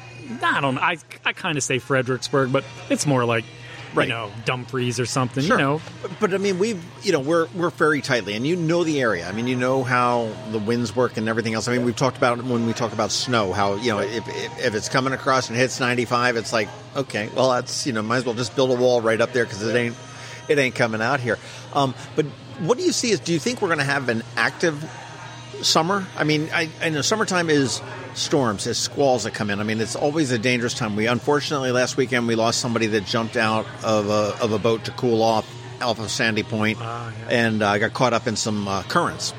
I 0.42 0.60
don't 0.60 0.76
know, 0.76 0.80
I, 0.80 0.98
I 1.24 1.32
kind 1.32 1.56
of 1.58 1.64
say 1.64 1.78
Fredericksburg, 1.80 2.52
but 2.52 2.64
it's 2.88 3.06
more 3.06 3.24
like, 3.24 3.44
Right. 3.92 4.06
you 4.06 4.14
know, 4.14 4.30
Dumfries 4.44 5.00
or 5.00 5.04
something, 5.04 5.42
Sure. 5.42 5.58
you 5.58 5.64
know. 5.64 5.80
But, 6.00 6.10
but 6.20 6.32
I 6.34 6.38
mean, 6.38 6.60
we've 6.60 6.80
you 7.02 7.10
know 7.10 7.18
we're 7.18 7.48
we're 7.56 7.70
very 7.70 8.00
tightly, 8.00 8.36
and 8.36 8.46
you 8.46 8.54
know 8.54 8.84
the 8.84 9.00
area. 9.00 9.28
I 9.28 9.32
mean, 9.32 9.48
you 9.48 9.56
know 9.56 9.82
how 9.82 10.32
the 10.52 10.60
winds 10.60 10.94
work 10.94 11.16
and 11.16 11.28
everything 11.28 11.54
else. 11.54 11.66
I 11.66 11.72
mean, 11.72 11.84
we've 11.84 11.96
talked 11.96 12.16
about 12.16 12.40
when 12.44 12.68
we 12.68 12.72
talk 12.72 12.92
about 12.92 13.10
snow. 13.10 13.52
How 13.52 13.74
you 13.74 13.90
know 13.90 13.98
if 13.98 14.28
if, 14.28 14.64
if 14.66 14.74
it's 14.76 14.88
coming 14.88 15.12
across 15.12 15.48
and 15.48 15.58
hits 15.58 15.80
ninety 15.80 16.04
five, 16.04 16.36
it's 16.36 16.52
like 16.52 16.68
okay, 16.94 17.30
well 17.34 17.50
that's 17.50 17.84
you 17.84 17.92
know 17.92 18.00
might 18.00 18.18
as 18.18 18.24
well 18.24 18.36
just 18.36 18.54
build 18.54 18.70
a 18.70 18.76
wall 18.80 19.00
right 19.00 19.20
up 19.20 19.32
there 19.32 19.44
because 19.44 19.60
it 19.66 19.74
ain't 19.74 19.96
it 20.50 20.58
ain't 20.58 20.74
coming 20.74 21.00
out 21.00 21.20
here. 21.20 21.38
Um, 21.72 21.94
but 22.16 22.26
what 22.58 22.76
do 22.76 22.84
you 22.84 22.92
see? 22.92 23.12
Is 23.12 23.20
do 23.20 23.32
you 23.32 23.38
think 23.38 23.62
we're 23.62 23.68
going 23.68 23.78
to 23.78 23.84
have 23.84 24.08
an 24.08 24.22
active 24.36 24.84
summer? 25.62 26.04
I 26.16 26.24
mean, 26.24 26.48
I, 26.52 26.68
I 26.82 26.88
know 26.90 27.02
summertime 27.02 27.48
is 27.48 27.80
storms, 28.14 28.66
it's 28.66 28.78
squalls 28.78 29.24
that 29.24 29.32
come 29.32 29.50
in. 29.50 29.60
I 29.60 29.62
mean, 29.62 29.80
it's 29.80 29.94
always 29.96 30.32
a 30.32 30.38
dangerous 30.38 30.74
time. 30.74 30.96
We 30.96 31.06
unfortunately 31.06 31.70
last 31.70 31.96
weekend 31.96 32.26
we 32.26 32.34
lost 32.34 32.60
somebody 32.60 32.88
that 32.88 33.04
jumped 33.04 33.36
out 33.36 33.66
of 33.84 34.08
a 34.08 34.36
of 34.42 34.52
a 34.52 34.58
boat 34.58 34.84
to 34.86 34.90
cool 34.92 35.22
off 35.22 35.48
off 35.80 35.98
of 36.00 36.10
Sandy 36.10 36.42
Point 36.42 36.78
Ah, 36.80 37.10
yeah. 37.20 37.46
and 37.46 37.62
uh, 37.62 37.78
got 37.78 37.94
caught 37.94 38.12
up 38.12 38.26
in 38.26 38.36
some 38.36 38.66
uh, 38.68 38.82
currents. 38.82 39.32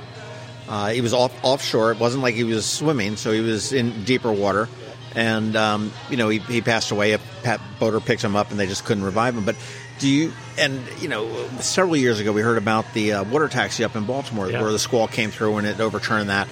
Uh, 0.68 0.90
he 0.90 1.02
was 1.02 1.14
off 1.14 1.34
offshore. 1.44 1.92
It 1.92 2.00
wasn't 2.00 2.24
like 2.24 2.34
he 2.34 2.46
was 2.46 2.66
swimming, 2.66 3.18
so 3.18 3.34
he 3.34 3.42
was 3.42 3.74
in 3.74 4.06
deeper 4.06 4.32
water. 4.32 4.70
And 5.14 5.58
um, 5.58 5.92
you 6.10 6.16
know, 6.16 6.30
he, 6.30 6.40
he 6.40 6.62
passed 6.62 6.92
away. 6.92 7.12
A 7.12 7.20
pat 7.44 7.60
boater 7.78 8.00
picked 8.00 8.24
him 8.24 8.38
up, 8.38 8.50
and 8.52 8.58
they 8.60 8.66
just 8.68 8.86
couldn't 8.86 9.04
revive 9.04 9.36
him. 9.36 9.44
But 9.44 9.58
Do 10.02 10.10
you 10.10 10.34
and 10.58 10.82
you 11.00 11.08
know 11.08 11.48
several 11.60 11.96
years 11.96 12.20
ago 12.20 12.32
we 12.34 12.42
heard 12.42 12.58
about 12.58 12.92
the 12.94 13.14
uh, 13.14 13.24
water 13.24 13.48
taxi 13.48 13.84
up 13.84 13.96
in 13.96 14.06
Baltimore 14.06 14.50
Yeah. 14.50 14.62
where 14.62 14.72
the 14.72 14.80
squall 14.80 15.08
came 15.08 15.30
through 15.32 15.58
and 15.58 15.66
it 15.68 15.80
overturned 15.80 16.30
that. 16.30 16.48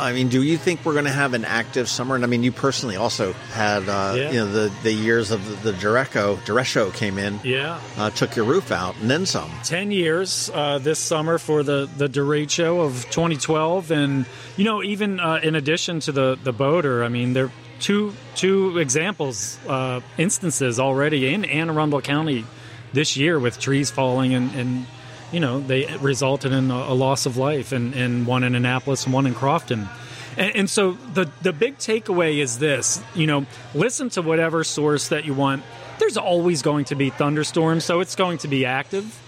I 0.00 0.12
mean, 0.14 0.28
do 0.28 0.42
you 0.42 0.56
think 0.56 0.84
we're 0.84 0.94
going 0.94 1.04
to 1.04 1.10
have 1.12 1.32
an 1.34 1.44
active 1.44 1.86
summer? 1.88 2.14
And 2.14 2.24
I 2.24 2.26
mean, 2.26 2.42
you 2.42 2.50
personally 2.50 2.96
also 2.96 3.34
had 3.52 3.88
uh, 3.88 4.14
Yeah. 4.16 4.30
you 4.30 4.38
know 4.40 4.46
the, 4.52 4.72
the 4.82 4.92
years 4.92 5.30
of 5.30 5.62
the, 5.62 5.72
the 5.72 5.78
derecho 5.78 6.92
came 6.94 7.18
in, 7.18 7.40
Yeah. 7.44 7.78
uh, 7.98 8.10
took 8.10 8.34
your 8.36 8.44
roof 8.46 8.72
out, 8.72 8.94
and 9.00 9.10
then 9.10 9.26
some. 9.26 9.50
10 9.64 9.90
years 9.90 10.50
uh, 10.52 10.78
this 10.78 10.98
summer 10.98 11.38
for 11.38 11.62
the 11.62 11.88
the 11.96 12.08
derecho 12.08 12.84
of 12.84 13.04
2012 13.10 13.90
and 13.90 14.26
you 14.56 14.64
know 14.64 14.82
even 14.82 15.20
uh, 15.20 15.40
in 15.42 15.54
addition 15.54 16.00
to 16.00 16.12
the 16.12 16.38
the 16.42 16.52
boater 16.52 17.04
i 17.04 17.08
mean 17.08 17.32
there 17.34 17.46
are 17.46 17.52
two 17.80 18.12
two 18.34 18.78
examples 18.78 19.58
uh, 19.68 20.00
instances 20.18 20.78
already 20.80 21.32
in 21.32 21.44
anne 21.44 21.68
arundel 21.70 22.00
county 22.00 22.44
this 22.92 23.16
year 23.16 23.38
with 23.38 23.58
trees 23.58 23.90
falling 23.90 24.34
and, 24.34 24.54
and 24.54 24.86
you 25.30 25.40
know 25.40 25.60
they 25.60 25.86
resulted 26.00 26.52
in 26.52 26.70
a, 26.70 26.94
loss 26.94 27.26
of 27.26 27.36
life 27.36 27.72
and, 27.72 27.94
and 27.94 28.26
one 28.26 28.44
in 28.44 28.54
annapolis 28.54 29.04
and 29.04 29.14
one 29.14 29.26
in 29.26 29.34
crofton 29.34 29.88
and, 30.36 30.56
and 30.56 30.70
so 30.70 30.92
the 31.14 31.30
the 31.42 31.52
big 31.52 31.78
takeaway 31.78 32.38
is 32.38 32.58
this 32.58 33.02
you 33.14 33.26
know 33.26 33.46
listen 33.74 34.08
to 34.10 34.22
whatever 34.22 34.64
source 34.64 35.08
that 35.08 35.24
you 35.24 35.34
want 35.34 35.62
there's 35.98 36.16
always 36.16 36.62
going 36.62 36.84
to 36.84 36.94
be 36.94 37.10
thunderstorms 37.10 37.84
so 37.84 38.00
it's 38.00 38.16
going 38.16 38.38
to 38.38 38.48
be 38.48 38.66
active 38.66 39.18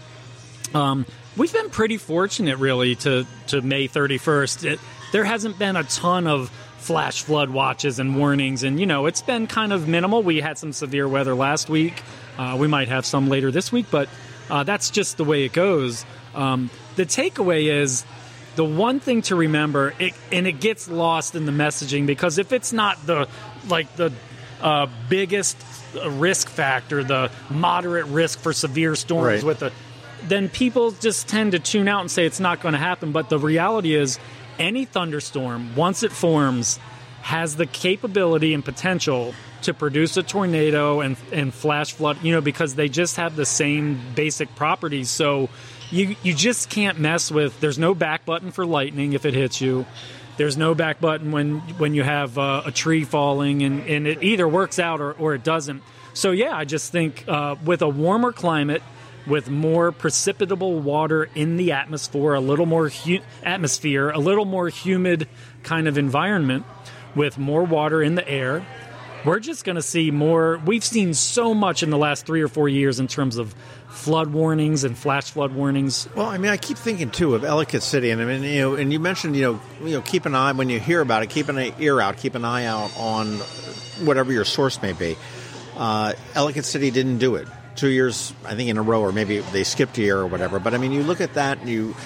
um, 0.75 1.07
we've 1.37 1.53
been 1.53 1.71
pretty 1.71 1.97
fortunate, 1.97 2.59
really, 2.59 2.97
to 2.97 3.27
to 3.49 3.63
May 3.63 3.89
31st. 3.89 4.73
It, 4.73 4.81
there 5.13 5.25
hasn't 5.25 5.59
been 5.59 5.77
a 5.77 5.85
ton 5.85 6.27
of 6.27 6.51
flash 6.79 7.23
flood 7.23 7.51
watches 7.51 7.99
and 7.99 8.17
warnings, 8.17 8.63
and 8.63 8.79
you 8.79 8.87
know 8.87 9.07
it's 9.07 9.23
been 9.23 9.47
kind 9.47 9.73
of 9.73 9.89
minimal. 9.89 10.23
We 10.23 10.41
had 10.41 10.59
some 10.59 10.73
severe 10.73 11.09
weather 11.09 11.35
last 11.35 11.69
week. 11.69 12.03
Uh, 12.39 12.57
we 12.59 12.67
might 12.69 12.89
have 12.89 13.07
some 13.07 13.29
later 13.29 13.51
this 13.51 13.71
week, 13.71 13.87
but 13.91 14.09
uh, 14.51 14.63
that's 14.65 14.91
just 14.91 15.17
the 15.17 15.25
way 15.25 15.45
it 15.45 15.53
goes. 15.53 16.05
Um, 16.35 16.71
the 16.97 17.07
takeaway 17.07 17.73
is 17.73 18.05
the 18.57 18.65
one 18.65 19.01
thing 19.01 19.23
to 19.23 19.37
remember, 19.37 19.95
it, 19.99 20.15
and 20.33 20.47
it 20.47 20.61
gets 20.61 20.89
lost 20.89 21.35
in 21.35 21.47
the 21.47 21.53
messaging 21.53 22.07
because 22.07 22.39
if 22.39 22.53
it's 22.53 22.73
not 22.73 23.05
the 23.07 23.29
like 23.69 23.95
the 23.97 24.13
uh, 24.61 24.87
biggest 25.09 25.57
risk 26.09 26.49
factor, 26.49 27.05
the 27.05 27.31
moderate 27.51 28.07
risk 28.07 28.39
for 28.41 28.53
severe 28.53 28.95
storms 28.97 29.25
Right. 29.27 29.45
with 29.45 29.59
the 29.61 29.73
then 30.27 30.49
people 30.49 30.91
just 30.93 31.29
tend 31.29 31.53
to 31.53 31.59
tune 31.59 31.87
out 31.87 32.01
and 32.01 32.11
say 32.11 32.25
it's 32.25 32.41
not 32.41 32.61
going 32.63 32.73
to 32.73 32.79
happen. 32.79 33.13
But 33.13 33.29
the 33.29 33.39
reality 33.39 33.95
is, 33.95 34.19
any 34.59 34.87
thunderstorm, 34.87 35.77
once 35.77 36.03
it 36.03 36.13
forms, 36.13 36.79
has 37.23 37.57
the 37.57 37.67
capability 37.67 38.55
and 38.55 38.65
potential 38.65 39.35
to 39.65 39.75
produce 39.75 40.17
a 40.17 40.23
tornado 40.23 41.01
and, 41.01 41.17
and 41.33 41.53
flash 41.53 41.93
flood, 41.93 42.23
you 42.23 42.33
know, 42.33 42.41
because 42.41 42.75
they 42.75 42.89
just 42.89 43.17
have 43.17 43.37
the 43.37 43.47
same 43.47 44.01
basic 44.15 44.55
properties. 44.55 45.11
So 45.11 45.49
you, 45.91 46.17
you 46.23 46.35
just 46.35 46.71
can't 46.71 46.99
mess 46.99 47.31
with, 47.31 47.61
there's 47.61 47.79
no 47.79 47.95
back 47.95 48.25
button 48.25 48.51
for 48.51 48.65
lightning 48.65 49.13
if 49.13 49.25
it 49.25 49.35
hits 49.35 49.61
you. 49.61 49.87
There's 50.37 50.57
no 50.57 50.75
back 50.75 51.01
button 51.01 51.31
when 51.31 51.61
when 51.79 51.95
you 51.95 52.03
have 52.03 52.37
uh, 52.37 52.63
a 52.67 52.73
tree 52.73 53.05
falling, 53.05 53.63
and, 53.63 53.87
and 53.87 54.09
it 54.09 54.21
either 54.21 54.49
works 54.49 54.81
out 54.81 55.01
or, 55.01 55.13
or 55.13 55.35
it 55.35 55.45
doesn't. 55.45 55.81
So 56.13 56.33
yeah, 56.33 56.57
I 56.57 56.65
just 56.65 56.91
think 56.91 57.25
uh, 57.29 57.55
with 57.65 57.83
a 57.83 57.89
warmer 57.89 58.33
climate, 58.33 58.83
with 59.29 59.49
more 59.49 59.93
precipitable 59.93 60.81
water 60.81 61.29
in 61.37 61.57
the 61.57 61.71
atmosphere, 61.71 62.35
a 62.35 62.41
little 62.41 62.67
more 62.67 62.89
hu- 62.89 63.21
atmosphere, 63.45 64.11
a 64.11 64.19
little 64.19 64.45
more 64.45 64.69
humid 64.69 65.29
kind 65.63 65.87
of 65.87 65.99
environment, 65.99 66.67
with 67.15 67.39
more 67.39 67.63
water 67.63 68.03
in 68.03 68.17
the 68.17 68.29
air, 68.29 68.67
we're 69.25 69.41
just 69.41 69.65
going 69.65 69.77
to 69.77 69.83
see 69.83 70.11
more. 70.11 70.61
We've 70.65 70.85
seen 70.85 71.15
so 71.15 71.55
much 71.55 71.83
in 71.83 71.91
the 71.91 71.99
last 71.99 72.27
three 72.27 72.43
or 72.43 72.49
four 72.49 72.69
years 72.69 73.01
in 73.01 73.09
terms 73.09 73.37
of 73.37 73.55
flood 73.89 74.33
warnings 74.33 74.85
and 74.85 74.97
flash 74.97 75.31
flood 75.31 75.53
warnings. 75.53 76.09
Well, 76.15 76.27
I 76.27 76.39
mean, 76.39 76.51
I 76.51 76.57
keep 76.57 76.77
thinking 76.77 77.11
too 77.11 77.35
of 77.35 77.45
Ellicott 77.45 77.83
City, 77.83 78.11
and 78.11 78.21
I 78.21 78.25
mean, 78.25 78.43
you 78.43 78.61
know, 78.61 78.75
and 78.75 78.93
you 78.93 79.01
mentioned, 79.01 79.37
you 79.37 79.43
know, 79.43 79.61
you 79.83 79.93
know, 79.95 80.03
keep 80.03 80.27
an 80.27 80.35
eye 80.35 80.53
when 80.53 80.69
you 80.69 80.81
hear 80.81 81.01
about 81.01 81.23
it, 81.23 81.31
keep 81.31 81.49
an 81.49 81.73
ear 81.79 82.01
out, 82.01 82.17
keep 82.17 82.35
an 82.35 82.45
eye 82.45 82.67
out 82.67 82.97
on 82.99 83.37
whatever 84.05 84.33
your 84.33 84.45
source 84.45 84.83
may 84.83 84.93
be. 84.93 85.17
Uh, 85.77 86.13
Ellicott 86.35 86.65
City 86.65 86.91
didn't 86.91 87.19
do 87.19 87.37
it 87.37 87.49
two 87.77 87.89
years, 87.89 88.33
I 88.45 88.55
think, 88.55 88.69
in 88.69 88.77
a 88.77 88.83
row, 88.83 89.01
or 89.01 89.13
maybe 89.13 89.39
they 89.39 89.65
skipped 89.65 89.99
a 89.99 90.03
year 90.03 90.19
or 90.19 90.27
whatever. 90.27 90.59
But 90.59 90.75
I 90.75 90.79
mean, 90.79 90.93
you 90.93 91.03
look 91.03 91.21
at 91.21 91.35
that, 91.35 91.59
and 91.59 91.69
you 91.69 91.97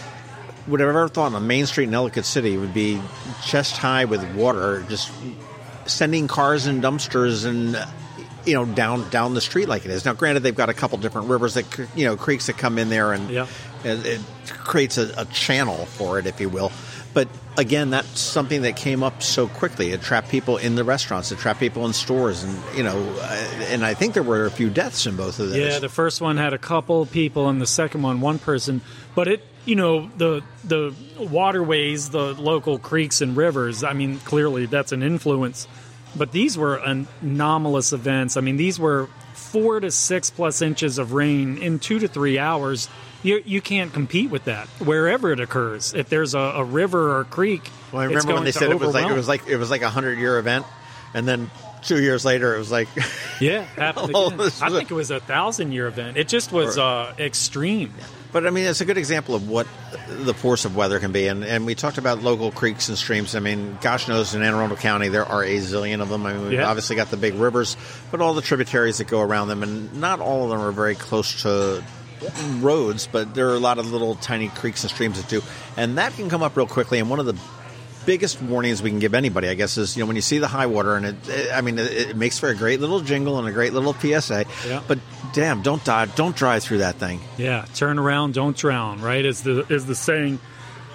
would 0.66 0.80
have 0.80 0.88
ever 0.88 1.08
thought 1.08 1.34
on 1.34 1.46
Main 1.46 1.66
Street 1.66 1.88
in 1.88 1.94
Ellicott 1.94 2.24
City 2.24 2.56
would 2.56 2.74
be 2.74 3.00
chest 3.44 3.76
high 3.76 4.04
with 4.04 4.24
water, 4.34 4.84
just 4.88 5.10
sending 5.88 6.28
cars 6.28 6.66
and 6.66 6.82
dumpsters 6.82 7.44
and 7.46 7.76
you 8.44 8.54
know 8.54 8.64
down 8.64 9.08
down 9.10 9.34
the 9.34 9.40
street 9.40 9.68
like 9.68 9.84
it 9.84 9.90
is. 9.90 10.04
Now, 10.04 10.12
granted, 10.14 10.42
they've 10.42 10.54
got 10.54 10.68
a 10.68 10.74
couple 10.74 10.98
different 10.98 11.28
rivers 11.28 11.54
that 11.54 11.66
you 11.96 12.04
know 12.06 12.16
creeks 12.16 12.46
that 12.46 12.56
come 12.58 12.78
in 12.78 12.88
there, 12.88 13.12
and 13.12 13.28
Yeah. 13.30 13.46
it, 13.84 14.06
it 14.06 14.20
creates 14.48 14.98
a, 14.98 15.12
a 15.16 15.24
channel 15.26 15.86
for 15.86 16.18
it, 16.18 16.26
if 16.26 16.40
you 16.40 16.48
will. 16.48 16.70
But 17.14 17.28
again, 17.56 17.90
that's 17.90 18.20
something 18.20 18.62
that 18.62 18.76
came 18.76 19.02
up 19.02 19.22
so 19.22 19.48
quickly. 19.48 19.90
It 19.90 20.02
trapped 20.02 20.28
people 20.28 20.56
in 20.58 20.76
the 20.76 20.84
restaurants, 20.84 21.32
it 21.32 21.38
trapped 21.38 21.58
people 21.58 21.84
in 21.86 21.92
stores, 21.92 22.44
and 22.44 22.56
you 22.76 22.82
know, 22.84 22.96
uh, 23.20 23.64
and 23.70 23.84
I 23.84 23.94
think 23.94 24.14
there 24.14 24.22
were 24.22 24.44
a 24.46 24.50
few 24.50 24.70
deaths 24.70 25.06
in 25.06 25.16
both 25.16 25.40
of 25.40 25.48
those. 25.50 25.56
Yeah, 25.56 25.78
the 25.78 25.88
first 25.88 26.20
one 26.20 26.36
had 26.36 26.52
a 26.52 26.58
couple 26.58 27.06
people, 27.06 27.48
and 27.48 27.60
the 27.60 27.66
second 27.66 28.02
one 28.02 28.20
one 28.20 28.38
person. 28.38 28.82
But 29.14 29.26
it, 29.26 29.44
you 29.68 29.76
know, 29.76 30.10
the 30.16 30.42
the 30.64 30.94
waterways, 31.18 32.08
the 32.08 32.32
local 32.32 32.78
creeks 32.78 33.20
and 33.20 33.36
rivers. 33.36 33.84
I 33.84 33.92
mean, 33.92 34.18
clearly 34.20 34.64
that's 34.64 34.92
an 34.92 35.02
influence. 35.02 35.68
But 36.16 36.32
these 36.32 36.56
were 36.56 36.76
anomalous 36.76 37.92
events. 37.92 38.38
I 38.38 38.40
mean, 38.40 38.56
these 38.56 38.80
were 38.80 39.10
four 39.34 39.78
to 39.78 39.90
six 39.90 40.30
plus 40.30 40.62
inches 40.62 40.96
of 40.96 41.12
rain 41.12 41.58
in 41.58 41.80
two 41.80 41.98
to 41.98 42.08
three 42.08 42.38
hours. 42.38 42.88
You, 43.22 43.42
you 43.44 43.60
can't 43.60 43.92
compete 43.92 44.30
with 44.30 44.44
that 44.44 44.68
wherever 44.78 45.32
it 45.32 45.40
occurs. 45.40 45.92
If 45.92 46.08
there's 46.08 46.34
a, 46.34 46.38
a 46.38 46.64
river 46.64 47.16
or 47.16 47.20
a 47.20 47.24
creek, 47.26 47.68
Well, 47.92 48.00
I 48.00 48.04
remember 48.06 48.34
when 48.34 48.44
they 48.44 48.52
said 48.52 48.70
it 48.70 48.80
was 48.80 48.94
like 48.94 49.10
it 49.10 49.14
was 49.14 49.28
like 49.28 49.46
it 49.48 49.58
was 49.58 49.70
like 49.70 49.82
a 49.82 49.90
hundred 49.90 50.18
year 50.18 50.38
event, 50.38 50.64
and 51.12 51.28
then 51.28 51.50
two 51.82 52.00
years 52.00 52.24
later 52.24 52.54
it 52.54 52.58
was 52.58 52.70
like 52.70 52.88
yeah, 53.38 53.62
happened 53.76 54.10
again. 54.10 54.40
I 54.40 54.70
think 54.70 54.90
it 54.90 54.94
was 54.94 55.10
a 55.10 55.20
thousand 55.20 55.72
year 55.72 55.88
event. 55.88 56.16
It 56.16 56.28
just 56.28 56.52
was 56.52 56.78
uh, 56.78 57.12
extreme. 57.18 57.92
But 58.30 58.46
I 58.46 58.50
mean, 58.50 58.66
it's 58.66 58.82
a 58.82 58.84
good 58.84 58.98
example 58.98 59.34
of 59.34 59.48
what 59.48 59.66
the 60.08 60.34
force 60.34 60.64
of 60.66 60.76
weather 60.76 60.98
can 61.00 61.12
be. 61.12 61.28
And, 61.28 61.42
and 61.44 61.64
we 61.64 61.74
talked 61.74 61.96
about 61.96 62.22
local 62.22 62.50
creeks 62.52 62.88
and 62.90 62.98
streams. 62.98 63.34
I 63.34 63.40
mean, 63.40 63.78
gosh 63.80 64.06
knows 64.06 64.34
in 64.34 64.42
Anne 64.42 64.54
Arundel 64.54 64.76
County 64.76 65.08
there 65.08 65.24
are 65.24 65.42
a 65.42 65.56
zillion 65.58 66.02
of 66.02 66.10
them. 66.10 66.26
I 66.26 66.34
mean, 66.34 66.42
we've 66.42 66.52
Yeah. 66.52 66.68
obviously 66.68 66.96
got 66.96 67.10
the 67.10 67.16
big 67.16 67.34
rivers, 67.34 67.76
but 68.10 68.20
all 68.20 68.34
the 68.34 68.42
tributaries 68.42 68.98
that 68.98 69.06
go 69.08 69.20
around 69.22 69.48
them, 69.48 69.62
and 69.62 69.94
not 69.94 70.20
all 70.20 70.44
of 70.44 70.50
them 70.50 70.60
are 70.60 70.72
very 70.72 70.94
close 70.94 71.42
to 71.42 71.82
roads, 72.60 73.08
but 73.10 73.34
there 73.34 73.48
are 73.50 73.54
a 73.54 73.60
lot 73.60 73.78
of 73.78 73.90
little 73.92 74.14
tiny 74.16 74.48
creeks 74.48 74.82
and 74.82 74.90
streams 74.90 75.20
that 75.20 75.28
do. 75.30 75.40
And 75.76 75.96
that 75.98 76.12
can 76.14 76.28
come 76.28 76.42
up 76.42 76.56
real 76.56 76.66
quickly. 76.66 76.98
And 76.98 77.08
one 77.08 77.20
of 77.20 77.26
the 77.26 77.36
biggest 78.08 78.40
warnings 78.40 78.80
we 78.80 78.88
can 78.88 79.00
give 79.00 79.12
anybody, 79.12 79.48
I 79.48 79.54
guess, 79.54 79.76
is 79.76 79.94
you 79.94 80.02
know 80.02 80.06
when 80.06 80.16
you 80.16 80.22
see 80.22 80.38
the 80.38 80.48
high 80.48 80.64
water, 80.64 80.96
and 80.96 81.04
it, 81.04 81.28
it 81.28 81.52
I 81.52 81.60
mean, 81.60 81.78
it, 81.78 81.92
it 81.92 82.16
makes 82.16 82.38
for 82.38 82.48
a 82.48 82.54
great 82.54 82.80
little 82.80 83.00
jingle 83.00 83.38
and 83.38 83.46
a 83.46 83.52
great 83.52 83.74
little 83.74 83.92
PSA. 83.92 84.46
Yeah. 84.66 84.82
But 84.88 84.98
damn, 85.34 85.60
don't 85.60 85.84
dive, 85.84 86.14
don't 86.14 86.34
drive 86.34 86.62
through 86.62 86.78
that 86.78 86.94
thing. 86.94 87.20
Yeah, 87.36 87.66
turn 87.74 87.98
around, 87.98 88.32
don't 88.32 88.56
drown, 88.56 89.02
right? 89.02 89.22
Is 89.22 89.42
the 89.42 89.70
is 89.70 89.84
the 89.84 89.94
saying 89.94 90.40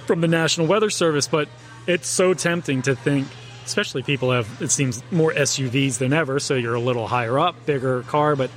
from 0.07 0.21
the 0.21 0.27
National 0.27 0.65
Weather 0.65 0.89
Service, 0.89 1.27
but 1.27 1.49
it's 1.85 2.07
so 2.07 2.33
tempting 2.33 2.81
to 2.83 2.95
think 2.95 3.27
especially 3.63 4.01
people 4.01 4.31
have 4.31 4.49
it 4.59 4.71
seems 4.71 5.03
more 5.11 5.31
SUVs 5.31 5.99
than 5.99 6.13
ever, 6.13 6.39
so 6.39 6.55
you're 6.55 6.73
a 6.73 6.79
little 6.79 7.07
higher 7.07 7.37
up, 7.37 7.63
bigger 7.67 8.01
car, 8.01 8.35
but 8.35 8.49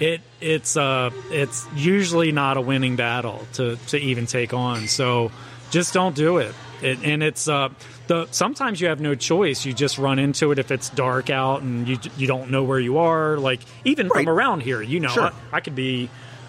it 0.00 0.20
it's 0.42 0.76
uh 0.76 1.10
it's 1.30 1.66
usually 1.74 2.30
not 2.30 2.58
a 2.58 2.60
winning 2.60 2.96
battle 2.96 3.46
to 3.54 3.76
to 3.88 3.98
even 3.98 4.26
take 4.26 4.52
on. 4.52 4.86
So 4.86 5.32
just 5.70 5.94
don't 5.94 6.14
do 6.14 6.36
it. 6.36 6.54
It 6.82 6.98
and 7.04 7.22
it's 7.22 7.48
uh 7.48 7.68
the 8.06 8.26
sometimes 8.30 8.80
you 8.80 8.88
have 8.88 9.00
no 9.00 9.14
choice. 9.14 9.64
You 9.64 9.72
just 9.72 9.98
run 9.98 10.18
into 10.18 10.52
it 10.52 10.58
if 10.58 10.70
it's 10.70 10.90
dark 10.90 11.30
out 11.30 11.62
and 11.62 11.86
you 11.88 11.98
you 12.16 12.26
don't 12.26 12.50
know 12.50 12.62
where 12.64 12.80
you 12.80 12.98
are. 12.98 13.36
Like 13.38 13.60
even 13.84 14.08
Right. 14.08 14.24
from 14.24 14.28
around 14.32 14.60
here, 14.62 14.82
you 14.82 15.00
know, 15.00 15.08
Sure. 15.08 15.30
I, 15.52 15.56
I 15.56 15.60
could 15.60 15.74
be 15.74 16.08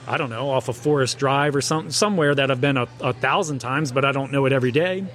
I 0.09 0.15
don't 0.15 0.29
know, 0.29 0.49
off 0.51 0.69
of 0.69 0.77
Forest 0.77 1.17
Drive 1.19 1.53
or 1.53 1.59
some, 1.59 1.91
somewhere 1.91 2.33
that 2.33 2.49
I've 2.49 2.61
been 2.61 2.77
a, 2.77 2.87
a 3.01 3.11
thousand 3.11 3.59
times, 3.59 3.91
but 3.91 4.05
I 4.05 4.13
don't 4.13 4.31
know 4.31 4.45
it 4.45 4.53
every 4.53 4.71
day. 4.71 5.05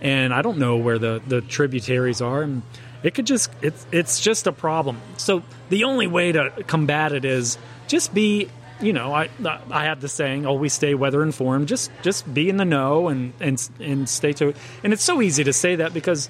And 0.00 0.34
I 0.34 0.42
don't 0.42 0.58
know 0.58 0.76
where 0.78 0.98
the, 0.98 1.22
the 1.24 1.40
tributaries 1.40 2.20
are. 2.20 2.42
And 2.42 2.62
it 3.04 3.14
could 3.14 3.28
just, 3.28 3.48
it's, 3.62 3.86
it's 3.92 4.18
just 4.18 4.48
a 4.48 4.52
problem. 4.52 5.00
So 5.18 5.44
the 5.68 5.84
only 5.84 6.08
way 6.08 6.32
to 6.32 6.50
combat 6.66 7.12
it 7.12 7.24
is 7.24 7.58
just 7.86 8.12
be, 8.12 8.48
you 8.80 8.92
know, 8.92 9.12
I, 9.14 9.28
I 9.70 9.84
have 9.84 10.00
the 10.00 10.08
saying, 10.08 10.46
always 10.46 10.72
stay 10.72 10.94
weather 10.94 11.22
informed. 11.22 11.68
Just, 11.68 11.90
just 12.02 12.32
be 12.32 12.48
in 12.48 12.56
the 12.56 12.64
know 12.64 13.08
and, 13.08 13.32
and, 13.40 13.70
and 13.80 14.08
stay 14.08 14.32
to 14.34 14.48
it. 14.48 14.56
And 14.84 14.92
it's 14.92 15.02
so 15.02 15.20
easy 15.20 15.44
to 15.44 15.52
say 15.52 15.76
that 15.76 15.92
because 15.94 16.28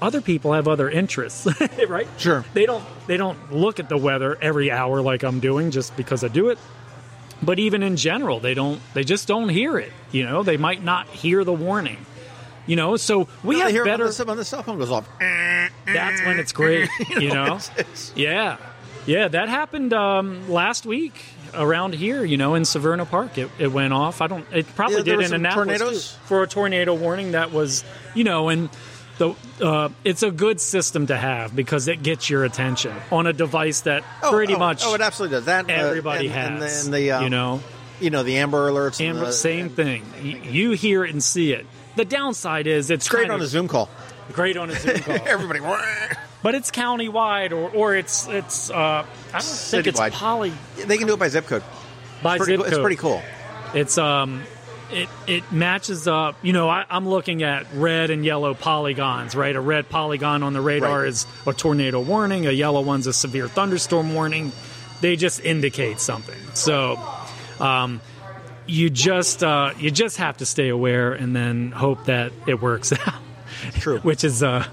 other 0.00 0.20
people 0.20 0.52
have 0.52 0.68
other 0.68 0.88
interests, 0.88 1.46
right? 1.88 2.06
Sure. 2.18 2.44
They 2.54 2.66
don't, 2.66 2.84
they 3.06 3.16
don't 3.16 3.52
look 3.52 3.78
at 3.80 3.88
the 3.88 3.96
weather 3.98 4.36
every 4.40 4.70
hour 4.70 5.00
like 5.02 5.22
I'm 5.22 5.40
doing 5.40 5.70
just 5.70 5.96
because 5.96 6.24
I 6.24 6.28
do 6.28 6.48
it 6.50 6.58
but 7.42 7.58
even 7.58 7.82
in 7.82 7.96
general 7.96 8.40
they 8.40 8.54
don't 8.54 8.80
they 8.94 9.04
just 9.04 9.28
don't 9.28 9.50
hear 9.50 9.78
it 9.78 9.92
you 10.10 10.24
know 10.24 10.42
they 10.42 10.56
might 10.56 10.82
not 10.82 11.06
hear 11.08 11.44
the 11.44 11.52
warning 11.52 11.98
you 12.66 12.76
know 12.76 12.96
so 12.96 13.28
we 13.44 13.56
They 13.56 13.60
have 13.60 13.70
hear 13.72 13.84
better 13.84 14.04
when 14.04 14.12
the, 14.14 14.24
when 14.24 14.36
the 14.38 14.44
cell 14.46 14.62
phone 14.62 14.78
goes 14.78 14.90
off. 14.90 15.06
that's 15.20 16.22
when 16.24 16.38
it's 16.38 16.52
great 16.52 16.88
you 17.10 17.28
know 17.28 17.44
it's- 17.56 17.70
it's- 17.76 18.12
yeah 18.16 18.56
yeah 19.04 19.28
that 19.28 19.50
happened 19.50 19.92
um, 19.92 20.50
last 20.50 20.86
week 20.86 21.22
around 21.56 21.94
here, 21.94 22.24
you 22.24 22.36
know, 22.36 22.54
in 22.54 22.62
Severna 22.64 23.08
Park, 23.08 23.38
it, 23.38 23.50
it 23.58 23.68
went 23.72 23.92
off. 23.92 24.20
I 24.20 24.26
don't. 24.26 24.44
It 24.52 24.66
probably 24.74 24.98
Yeah, 24.98 25.02
there 25.02 25.12
did 25.12 25.16
were 25.16 25.22
in 25.22 25.28
some 25.28 25.34
Annapolis 25.40 25.78
tornadoes? 25.78 26.12
too, 26.12 26.18
for 26.26 26.42
a 26.42 26.46
tornado 26.46 26.94
warning. 26.94 27.32
That 27.32 27.52
was, 27.52 27.84
you 28.14 28.24
know, 28.24 28.48
and 28.48 28.68
the 29.18 29.34
uh, 29.62 29.88
it's 30.04 30.22
a 30.22 30.30
good 30.30 30.60
system 30.60 31.06
to 31.06 31.16
have 31.16 31.56
because 31.56 31.88
it 31.88 32.02
gets 32.02 32.28
your 32.28 32.44
attention 32.44 32.94
on 33.10 33.26
a 33.26 33.32
device 33.32 33.80
that 33.82 34.04
Oh, 34.22 34.30
pretty 34.30 34.54
oh, 34.54 34.58
much 34.58 34.82
Oh, 34.84 34.94
it 34.94 35.00
absolutely 35.00 35.36
does. 35.38 35.46
That 35.46 35.70
uh, 35.70 35.72
everybody 35.72 36.26
and, 36.28 36.34
has. 36.62 36.84
And 36.84 36.92
the, 36.94 36.98
and 36.98 37.06
the 37.08 37.10
um, 37.12 37.24
you 37.24 37.30
know, 37.30 37.60
you 38.00 38.10
know 38.10 38.22
the 38.22 38.36
Amber 38.38 38.70
Alerts. 38.70 39.00
and 39.00 39.16
and 39.16 39.26
the, 39.26 39.32
same 39.32 39.70
thing. 39.70 40.04
Y- 40.22 40.40
You 40.50 40.72
hear 40.72 41.04
it 41.04 41.12
and 41.12 41.22
see 41.24 41.52
it. 41.52 41.66
The 41.96 42.04
downside 42.04 42.66
is 42.66 42.90
it's 42.90 43.06
It's 43.06 43.08
great 43.08 43.22
kind 43.22 43.32
on 43.32 43.40
a 43.40 43.44
of 43.44 43.48
Zoom 43.48 43.68
call. 43.68 43.88
great 44.32 44.58
on 44.58 44.68
a 44.68 44.74
Zoom 44.74 44.98
call. 44.98 45.14
Everybody. 45.26 45.60
but 46.46 46.54
it's 46.54 46.70
countywide 46.70 47.50
or, 47.50 47.70
or 47.74 47.96
it's 47.96 48.28
it's 48.28 48.70
uh, 48.70 48.74
I 48.76 49.04
don't 49.32 49.42
think 49.42 49.86
it's 49.88 49.98
Citywide. 49.98 50.12
poly 50.12 50.52
They 50.76 50.96
can 50.96 51.08
do 51.08 51.14
it 51.14 51.18
by 51.18 51.26
zip 51.28 51.46
code. 51.46 51.64
by 52.22 52.36
Pretty 52.38 52.52
zip 52.52 52.56
cool- 52.60 52.64
code. 52.64 52.72
It's 52.72 52.80
pretty 52.80 52.96
cool. 52.96 53.22
It's 53.74 53.98
um, 53.98 54.42
it 54.92 55.08
it 55.26 55.50
matches 55.50 56.06
up. 56.06 56.36
You 56.42 56.52
know, 56.52 56.68
I, 56.68 56.84
I'm 56.88 57.08
looking 57.08 57.42
at 57.42 57.66
red 57.74 58.10
and 58.10 58.24
yellow 58.24 58.54
polygons. 58.54 59.34
Right, 59.34 59.56
a 59.56 59.60
red 59.60 59.88
polygon 59.88 60.44
on 60.44 60.52
the 60.52 60.60
radar 60.60 61.00
Right. 61.00 61.08
is 61.08 61.26
a 61.46 61.52
tornado 61.52 62.00
warning. 62.00 62.46
A 62.46 62.52
yellow 62.52 62.80
one's 62.80 63.08
a 63.08 63.12
severe 63.12 63.48
thunderstorm 63.48 64.14
warning. 64.14 64.52
They 65.00 65.16
just 65.16 65.40
indicate 65.44 65.98
something. 66.00 66.38
So, 66.54 66.98
um, 67.58 68.00
you 68.66 68.88
just 68.88 69.42
uh, 69.42 69.72
you 69.78 69.90
just 69.90 70.18
have 70.18 70.36
to 70.36 70.46
stay 70.46 70.68
aware 70.68 71.12
and 71.12 71.34
then 71.34 71.72
hope 71.72 72.04
that 72.06 72.30
it 72.46 72.62
works 72.62 72.92
out. 73.06 73.14
True. 73.74 73.98
Which 74.02 74.24
is 74.24 74.42
uh, 74.42 74.66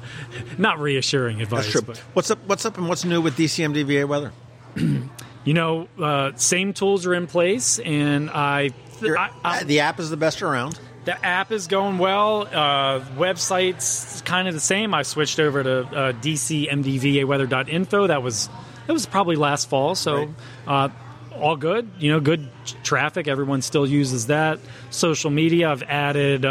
not 0.58 0.80
reassuring 0.80 1.42
advice. 1.42 1.62
That's 1.64 1.72
true. 1.72 1.82
But. 1.82 1.98
What's 2.14 2.32
up? 2.32 2.40
What's 2.48 2.66
up? 2.66 2.78
And 2.78 2.88
what's 2.90 3.06
new 3.06 3.22
with 3.22 3.36
DCMDVA 3.38 4.08
weather? 4.08 4.32
You 5.46 5.54
know, 5.54 5.90
uh, 6.02 6.32
same 6.38 6.72
tools 6.72 7.06
are 7.06 7.14
in 7.14 7.28
place, 7.28 7.78
and 7.78 8.30
I, 8.30 8.70
Your- 9.02 9.18
I, 9.18 9.30
I 9.44 9.64
the 9.66 9.82
app 9.82 10.00
is 10.00 10.10
the 10.10 10.16
best 10.16 10.42
around. 10.42 10.80
the 11.04 11.22
app 11.26 11.52
is 11.52 11.68
going 11.68 11.98
well. 11.98 12.44
Uh, 12.48 13.02
website's 13.18 14.22
kind 14.22 14.48
of 14.48 14.54
the 14.54 14.62
same. 14.62 14.94
I 14.94 15.02
switched 15.04 15.42
over 15.42 15.62
to 15.62 15.80
uh, 15.82 16.14
dcmdvaweather.info. 16.14 18.08
That 18.08 18.24
was 18.24 18.50
that 18.88 18.94
was 18.94 19.06
probably 19.06 19.36
last 19.36 19.70
fall, 19.70 19.96
so 19.96 20.16
Right. 20.16 20.30
uh, 20.66 20.90
all 21.36 21.58
good. 21.58 21.90
You 22.00 22.12
know, 22.14 22.20
good 22.22 22.50
traffic. 22.84 23.28
Everyone 23.28 23.62
still 23.62 23.86
uses 23.86 24.28
that. 24.28 24.60
Social 24.92 25.30
media. 25.30 25.70
I've 25.72 25.84
added 25.84 26.46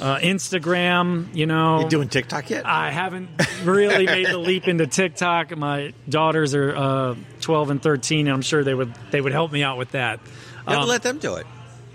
uh, 0.00 0.18
Instagram. 0.18 1.34
You 1.34 1.46
know, 1.46 1.80
You 1.80 1.88
doing 1.88 2.08
TikTok 2.08 2.50
yet? 2.50 2.66
I 2.66 2.90
haven't 2.90 3.28
really 3.64 4.06
made 4.06 4.26
the 4.26 4.38
leap 4.38 4.68
into 4.68 4.86
TikTok. 4.86 5.56
My 5.56 5.92
daughters 6.08 6.54
are 6.54 6.74
uh, 6.76 7.14
12 7.40 7.70
and 7.70 7.82
13, 7.82 8.26
and 8.26 8.34
I'm 8.34 8.42
sure 8.42 8.64
they 8.64 8.74
would 8.74 8.94
they 9.10 9.20
would 9.20 9.32
help 9.32 9.52
me 9.52 9.62
out 9.62 9.78
with 9.78 9.92
that. 9.92 10.20
Um, 10.66 10.80
to 10.82 10.84
let 10.86 11.02
them 11.02 11.18
do 11.18 11.34
it. 11.36 11.46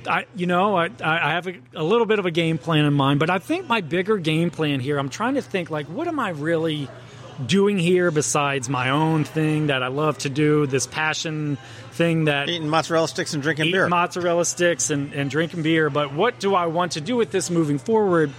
I, 0.07 0.25
you 0.35 0.47
know, 0.47 0.75
I, 0.75 0.89
I 0.99 1.31
have 1.31 1.47
a, 1.47 1.53
a 1.75 1.83
little 1.83 2.07
bit 2.07 2.17
of 2.17 2.25
a 2.25 2.31
game 2.31 2.57
plan 2.57 2.85
in 2.85 2.93
mind, 2.93 3.19
but 3.19 3.29
I 3.29 3.37
think 3.37 3.67
my 3.67 3.81
bigger 3.81 4.17
game 4.17 4.49
plan 4.49 4.79
here, 4.79 4.97
I'm 4.97 5.09
trying 5.09 5.35
to 5.35 5.43
think 5.43 5.69
like, 5.69 5.85
what 5.87 6.07
am 6.07 6.19
I 6.19 6.29
really 6.29 6.89
doing 7.47 7.77
here 7.77 8.11
besides 8.11 8.69
my 8.69 8.89
own 8.89 9.23
thing 9.23 9.67
that 9.67 9.83
I 9.83 9.87
love 9.87 10.17
to 10.19 10.29
do, 10.29 10.65
this 10.67 10.87
passion 10.87 11.57
thing 11.91 12.25
that 12.25 12.49
Eating 12.49 12.69
mozzarella 12.69 13.07
sticks 13.07 13.33
and 13.33 13.43
drinking 13.43 13.71
beer. 13.71 13.87
mozzarella 13.87 14.45
sticks 14.45 14.89
and, 14.89 15.13
and 15.13 15.29
drinking 15.29 15.63
beer. 15.63 15.89
But 15.89 16.13
what 16.13 16.39
do 16.39 16.55
I 16.55 16.67
want 16.67 16.93
to 16.93 17.01
do 17.01 17.15
with 17.15 17.31
this 17.31 17.49
moving 17.49 17.77
forward? 17.77 18.31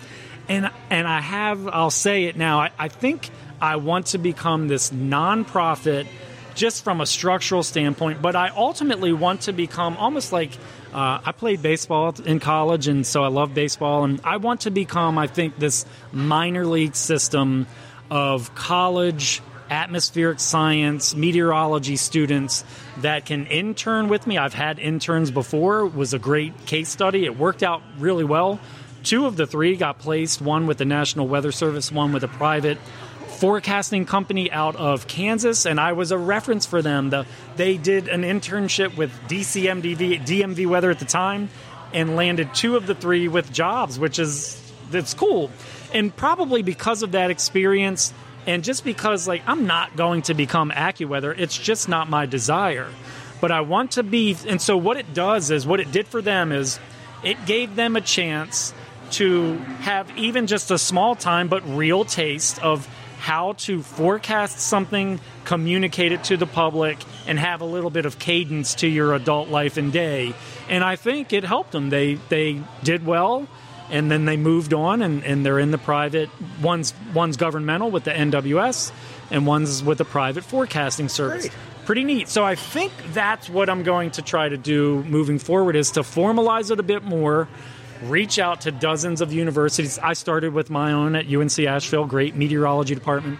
And 0.48 0.70
and 0.90 1.06
I 1.06 1.20
have 1.20 1.68
I'll 1.68 1.90
say 1.90 2.24
it 2.24 2.36
now. 2.36 2.60
I, 2.60 2.70
I 2.78 2.88
think 2.88 3.30
I 3.60 3.76
want 3.76 4.06
to 4.06 4.18
become 4.18 4.68
this 4.68 4.90
nonprofit 4.90 6.06
just 6.54 6.84
from 6.84 7.00
a 7.00 7.06
structural 7.06 7.62
standpoint, 7.62 8.20
but 8.20 8.36
I 8.36 8.48
ultimately 8.48 9.12
want 9.12 9.42
to 9.42 9.52
become 9.52 9.96
almost 9.96 10.32
like 10.32 10.50
uh, 10.92 11.20
I 11.24 11.32
played 11.32 11.62
baseball 11.62 12.14
in 12.24 12.40
college, 12.40 12.88
and 12.88 13.06
so 13.06 13.24
I 13.24 13.28
love 13.28 13.54
baseball, 13.54 14.04
and 14.04 14.20
I 14.24 14.36
want 14.36 14.62
to 14.62 14.70
become, 14.70 15.16
I 15.16 15.26
think, 15.26 15.58
this 15.58 15.86
minor 16.12 16.66
league 16.66 16.94
system 16.94 17.66
of 18.12 18.54
college 18.54 19.40
atmospheric 19.70 20.38
science, 20.38 21.16
meteorology 21.16 21.96
students 21.96 22.62
that 22.98 23.24
can 23.24 23.46
intern 23.46 24.08
with 24.08 24.26
me. 24.26 24.36
I've 24.36 24.52
had 24.52 24.78
interns 24.78 25.30
before. 25.30 25.86
It 25.86 25.94
was 25.94 26.12
a 26.12 26.18
great 26.18 26.66
case 26.66 26.90
study. 26.90 27.24
It 27.24 27.38
worked 27.38 27.62
out 27.62 27.80
really 27.96 28.24
well. 28.24 28.60
Two 29.02 29.24
of 29.24 29.36
the 29.36 29.46
three 29.46 29.76
got 29.76 29.98
placed, 29.98 30.42
one 30.42 30.66
with 30.66 30.76
the 30.76 30.84
National 30.84 31.26
Weather 31.26 31.52
Service, 31.52 31.90
one 31.90 32.12
with 32.12 32.22
a 32.22 32.28
private 32.28 32.76
forecasting 33.38 34.04
company 34.04 34.52
out 34.52 34.76
of 34.76 35.08
Kansas, 35.08 35.64
and 35.64 35.80
I 35.80 35.94
was 35.94 36.10
a 36.12 36.18
reference 36.18 36.66
for 36.66 36.82
them. 36.82 37.08
The, 37.08 37.24
they 37.56 37.78
did 37.78 38.08
an 38.08 38.24
internship 38.24 38.94
with 38.94 39.10
DCMDV, 39.26 40.26
DMV 40.26 40.66
Weather 40.66 40.90
at 40.90 40.98
the 40.98 41.06
time, 41.06 41.48
and 41.94 42.14
landed 42.14 42.54
two 42.54 42.76
of 42.76 42.86
the 42.86 42.94
three 42.94 43.26
with 43.28 43.50
jobs, 43.50 43.98
which 43.98 44.18
is 44.18 44.58
that's 44.90 45.14
cool. 45.14 45.50
And 45.92 46.14
probably 46.14 46.62
because 46.62 47.02
of 47.02 47.12
that 47.12 47.30
experience, 47.30 48.12
and 48.46 48.64
just 48.64 48.84
because 48.84 49.28
like 49.28 49.42
I'm 49.46 49.66
not 49.66 49.96
going 49.96 50.22
to 50.22 50.34
become 50.34 50.70
AccuWeather, 50.70 51.34
it's 51.38 51.56
just 51.56 51.88
not 51.88 52.08
my 52.08 52.26
desire. 52.26 52.88
But 53.40 53.50
I 53.50 53.60
want 53.62 53.92
to 53.92 54.02
be, 54.02 54.36
and 54.46 54.60
so 54.62 54.76
what 54.76 54.96
it 54.96 55.14
does 55.14 55.50
is 55.50 55.66
what 55.66 55.80
it 55.80 55.90
did 55.90 56.06
for 56.06 56.22
them 56.22 56.52
is 56.52 56.78
it 57.24 57.44
gave 57.44 57.74
them 57.74 57.96
a 57.96 58.00
chance 58.00 58.72
to 59.12 59.56
have 59.80 60.16
even 60.16 60.46
just 60.46 60.70
a 60.70 60.78
small 60.78 61.14
time 61.14 61.48
but 61.48 61.62
real 61.68 62.04
taste 62.04 62.62
of 62.62 62.88
how 63.18 63.52
to 63.52 63.82
forecast 63.82 64.58
something, 64.58 65.20
communicate 65.44 66.10
it 66.10 66.24
to 66.24 66.36
the 66.36 66.46
public, 66.46 66.98
and 67.26 67.38
have 67.38 67.60
a 67.60 67.64
little 67.64 67.90
bit 67.90 68.04
of 68.04 68.18
cadence 68.18 68.74
to 68.74 68.88
your 68.88 69.14
adult 69.14 69.48
life 69.48 69.76
and 69.76 69.92
day. 69.92 70.34
And 70.68 70.82
I 70.82 70.96
think 70.96 71.32
it 71.32 71.44
helped 71.44 71.70
them. 71.70 71.90
They 71.90 72.14
they 72.28 72.60
did 72.82 73.06
well, 73.06 73.46
and 73.92 74.10
then 74.10 74.24
they 74.24 74.36
moved 74.36 74.74
on, 74.74 75.02
and, 75.02 75.22
and 75.24 75.46
they're 75.46 75.58
in 75.58 75.70
the 75.70 75.78
private. 75.78 76.30
One's 76.60 76.94
one's 77.14 77.36
governmental 77.36 77.90
with 77.90 78.04
the 78.04 78.10
NWS, 78.10 78.90
and 79.30 79.46
one's 79.46 79.82
with 79.82 80.00
a 80.00 80.04
private 80.04 80.44
forecasting 80.44 81.08
service. 81.08 81.48
Great. 81.48 81.56
Pretty 81.84 82.04
neat. 82.04 82.28
So 82.28 82.44
I 82.44 82.54
think 82.54 82.92
that's 83.12 83.48
what 83.48 83.68
I'm 83.68 83.82
going 83.82 84.12
to 84.12 84.22
try 84.22 84.48
to 84.48 84.56
do 84.56 85.02
moving 85.04 85.38
forward 85.38 85.76
is 85.76 85.92
to 85.92 86.00
formalize 86.00 86.70
it 86.70 86.78
a 86.78 86.82
bit 86.82 87.02
more 87.02 87.48
reach 88.02 88.38
out 88.38 88.62
to 88.62 88.72
dozens 88.72 89.20
of 89.20 89.32
universities. 89.32 89.98
I 89.98 90.14
started 90.14 90.52
with 90.52 90.70
my 90.70 90.92
own 90.92 91.14
at 91.14 91.32
UNC 91.32 91.58
Asheville, 91.60 92.06
great 92.06 92.34
meteorology 92.34 92.94
department, 92.94 93.38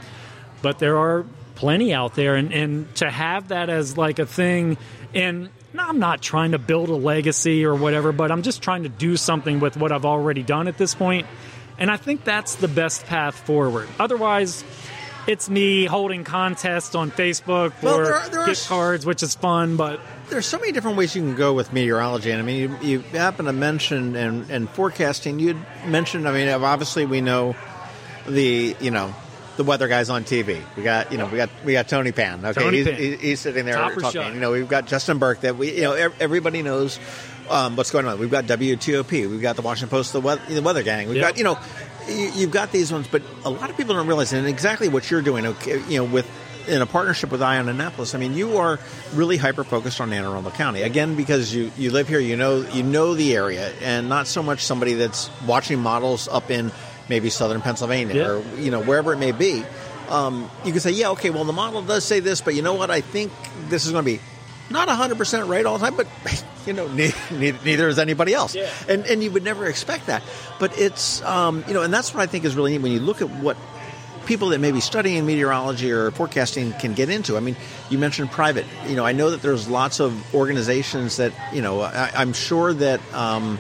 but 0.60 0.78
there 0.78 0.98
are 0.98 1.24
plenty 1.54 1.92
out 1.92 2.14
there, 2.14 2.36
and, 2.36 2.52
and 2.52 2.94
to 2.96 3.10
have 3.10 3.48
that 3.48 3.70
as 3.70 3.96
like 3.96 4.18
a 4.18 4.26
thing, 4.26 4.76
and 5.14 5.48
no, 5.74 5.82
I'm 5.85 5.98
not 5.98 6.22
trying 6.22 6.52
to 6.52 6.58
build 6.58 6.88
a 6.88 6.94
legacy 6.94 7.64
or 7.64 7.74
whatever, 7.74 8.12
but 8.12 8.30
I'm 8.30 8.42
just 8.42 8.62
trying 8.62 8.82
to 8.85 8.88
do 8.88 9.16
something 9.16 9.61
with 9.61 9.76
what 9.76 9.92
I've 9.92 10.04
already 10.04 10.42
done 10.42 10.68
at 10.68 10.78
this 10.78 10.94
point, 10.94 11.26
and 11.78 11.90
I 11.90 11.96
think 11.96 12.24
that's 12.24 12.56
the 12.56 12.68
best 12.68 13.06
path 13.06 13.35
forward. 13.35 13.88
Otherwise, 13.98 14.64
it's 15.26 15.48
me 15.48 15.85
holding 15.85 16.24
contests 16.24 16.94
on 16.94 17.11
Facebook 17.11 17.72
Well, 17.82 17.96
for 17.98 18.04
there 18.04 18.14
are- 18.14 18.28
there 18.28 18.40
are 18.40 18.46
gift 18.46 18.68
cards, 18.68 19.06
which 19.06 19.22
is 19.22 19.35
fun, 19.35 19.76
but 19.76 20.00
There's 20.30 20.46
so 20.46 20.58
many 20.58 20.72
different 20.72 20.96
ways 20.96 21.14
you 21.14 21.22
can 21.22 21.35
go 21.37 21.52
with 21.52 21.72
meteorology, 21.74 22.30
and 22.30 22.40
I 22.40 22.44
mean, 22.44 22.58
you, 22.82 22.88
you 22.88 22.98
happen 23.18 23.44
to 23.46 23.52
mention 23.52 24.16
and, 24.16 24.50
and 24.50 24.68
forecasting. 24.70 25.38
You 25.38 25.61
mentioned, 25.87 26.26
I 26.26 26.32
mean, 26.32 26.48
obviously 26.48 27.04
we 27.06 27.20
know 27.20 27.54
the 28.26 28.74
you 28.80 28.90
know 28.90 29.14
the 29.56 29.64
weather 29.64 29.88
guys 29.88 30.08
on 30.10 30.24
TV. 30.24 30.62
We 30.76 30.82
got 30.82 31.12
you 31.12 31.18
know 31.18 31.26
we 31.26 31.36
got 31.36 31.50
we 31.64 31.72
got 31.72 31.88
Tony 31.88 32.12
Pann. 32.12 32.44
Okay, 32.44 32.60
Tony 32.60 32.78
he's, 32.78 32.86
Pann. 32.86 33.18
he's 33.18 33.40
sitting 33.40 33.64
there 33.64 33.74
talking. 33.74 34.10
shut. 34.10 34.34
You 34.34 34.40
know, 34.40 34.52
we've 34.52 34.68
got 34.68 34.86
Justin 34.86 35.18
Berk. 35.18 35.40
That 35.42 35.56
we 35.56 35.74
you 35.76 35.82
know 35.82 36.10
everybody 36.20 36.62
knows. 36.62 36.98
Um, 37.50 37.76
what's 37.76 37.90
going 37.90 38.06
on? 38.06 38.18
We've 38.18 38.30
got 38.30 38.44
WTOP. 38.46 39.10
We've 39.28 39.42
got 39.42 39.56
the 39.56 39.62
Washington 39.62 39.90
Post, 39.90 40.12
the 40.12 40.20
weather, 40.20 40.40
the 40.48 40.62
weather 40.62 40.82
gang. 40.82 41.08
We've 41.08 41.16
Yep. 41.18 41.28
got 41.30 41.38
you 41.38 41.44
know, 41.44 41.58
you, 42.08 42.30
you've 42.34 42.50
got 42.50 42.72
these 42.72 42.92
ones, 42.92 43.08
but 43.08 43.20
a 43.44 43.50
lot 43.50 43.68
of 43.68 43.76
people 43.76 43.94
don't 43.94 44.06
realize, 44.06 44.32
and 44.32 44.46
exactly 44.46 44.88
what 44.88 45.10
you're 45.10 45.22
doing. 45.22 45.44
Okay, 45.46 45.82
you 45.88 45.98
know, 45.98 46.04
with 46.04 46.26
in 46.68 46.80
a 46.80 46.86
partnership 46.86 47.32
with 47.32 47.42
Eye 47.42 47.58
On 47.58 47.68
Annapolis. 47.68 48.14
I 48.14 48.18
mean, 48.18 48.34
you 48.34 48.58
are 48.58 48.78
really 49.14 49.36
hyper 49.36 49.64
focused 49.64 50.00
on 50.00 50.12
Anne 50.12 50.24
Arundel 50.24 50.52
County 50.52 50.82
again 50.82 51.16
because 51.16 51.52
you 51.54 51.72
you 51.76 51.90
live 51.90 52.08
here. 52.08 52.20
You 52.20 52.36
know 52.36 52.60
you 52.72 52.84
know 52.84 53.14
the 53.14 53.34
area, 53.36 53.72
and 53.82 54.08
not 54.08 54.28
so 54.28 54.42
much 54.42 54.64
somebody 54.64 54.94
that's 54.94 55.28
watching 55.46 55.80
models 55.80 56.28
up 56.28 56.50
in 56.50 56.70
maybe 57.08 57.30
southern 57.30 57.60
Pennsylvania 57.60 58.14
Yeah. 58.14 58.28
or 58.28 58.42
you 58.60 58.70
know 58.70 58.82
wherever 58.82 59.12
it 59.12 59.18
may 59.18 59.32
be. 59.32 59.64
Um, 60.08 60.50
you 60.64 60.72
can 60.72 60.80
say, 60.80 60.90
yeah, 60.90 61.10
okay, 61.10 61.30
well 61.30 61.44
the 61.44 61.52
model 61.52 61.82
does 61.82 62.04
say 62.04 62.20
this, 62.20 62.40
but 62.40 62.54
you 62.54 62.62
know 62.62 62.74
what? 62.74 62.90
I 62.90 63.00
think 63.00 63.32
this 63.68 63.86
is 63.86 63.92
going 63.92 64.04
to 64.04 64.10
be 64.10 64.20
not 64.70 64.88
100% 64.88 65.48
right 65.48 65.64
all 65.66 65.78
the 65.78 65.84
time, 65.84 65.96
but 65.96 66.06
you 66.66 66.72
know, 66.72 66.86
neither, 66.88 67.16
neither 67.64 67.88
is 67.88 67.98
anybody 67.98 68.34
else. 68.34 68.54
Yeah. 68.54 68.70
And 68.88 69.06
and 69.06 69.22
you 69.22 69.30
would 69.30 69.42
never 69.44 69.66
expect 69.66 70.06
that. 70.06 70.22
But 70.58 70.78
it's 70.78 71.22
um, 71.22 71.64
you 71.68 71.74
know, 71.74 71.82
and 71.82 71.92
that's 71.92 72.12
what 72.14 72.22
I 72.22 72.26
think 72.26 72.44
is 72.44 72.54
really 72.56 72.72
neat 72.72 72.82
when 72.82 72.92
you 72.92 73.00
look 73.00 73.22
at 73.22 73.30
what 73.30 73.56
people 74.26 74.50
that 74.50 74.60
may 74.60 74.70
be 74.70 74.80
studying 74.80 75.26
meteorology 75.26 75.90
or 75.90 76.10
forecasting 76.12 76.72
can 76.74 76.94
get 76.94 77.10
into. 77.10 77.36
I 77.36 77.40
mean, 77.40 77.56
you 77.90 77.98
mentioned 77.98 78.30
private. 78.30 78.66
You 78.86 78.94
know, 78.96 79.04
I 79.04 79.12
know 79.12 79.30
that 79.30 79.42
there's 79.42 79.68
lots 79.68 79.98
of 80.00 80.34
organizations 80.34 81.16
that 81.16 81.32
you 81.52 81.62
know. 81.62 81.80
I, 81.80 82.10
I'm 82.14 82.32
sure 82.32 82.72
that. 82.74 83.00
Um, 83.14 83.58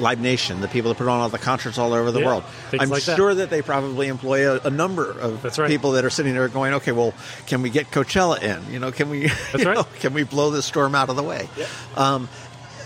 Live 0.00 0.20
Nation, 0.20 0.60
the 0.60 0.68
people 0.68 0.90
that 0.90 0.98
put 0.98 1.08
on 1.08 1.20
all 1.20 1.28
the 1.28 1.38
concerts 1.38 1.78
all 1.78 1.92
over 1.92 2.10
the 2.10 2.20
Yeah, 2.20 2.26
world. 2.26 2.44
I'm 2.78 2.88
like 2.90 3.02
sure 3.02 3.34
that. 3.34 3.50
they 3.50 3.62
probably 3.62 4.08
employ 4.08 4.50
a, 4.50 4.60
a 4.64 4.70
number 4.70 5.10
of 5.10 5.44
right. 5.58 5.68
people 5.68 5.92
that 5.92 6.04
are 6.04 6.10
sitting 6.10 6.34
there 6.34 6.48
going, 6.48 6.74
"Okay, 6.74 6.92
well, 6.92 7.14
can 7.46 7.62
we 7.62 7.70
get 7.70 7.90
Coachella 7.90 8.42
in? 8.42 8.72
You 8.72 8.78
know, 8.78 8.92
can 8.92 9.10
we? 9.10 9.30
Right. 9.54 9.64
know, 9.64 9.84
can 10.00 10.14
we 10.14 10.22
blow 10.24 10.50
this 10.50 10.66
storm 10.66 10.94
out 10.94 11.08
of 11.08 11.16
the 11.16 11.22
way?" 11.22 11.48
Um, 11.96 12.28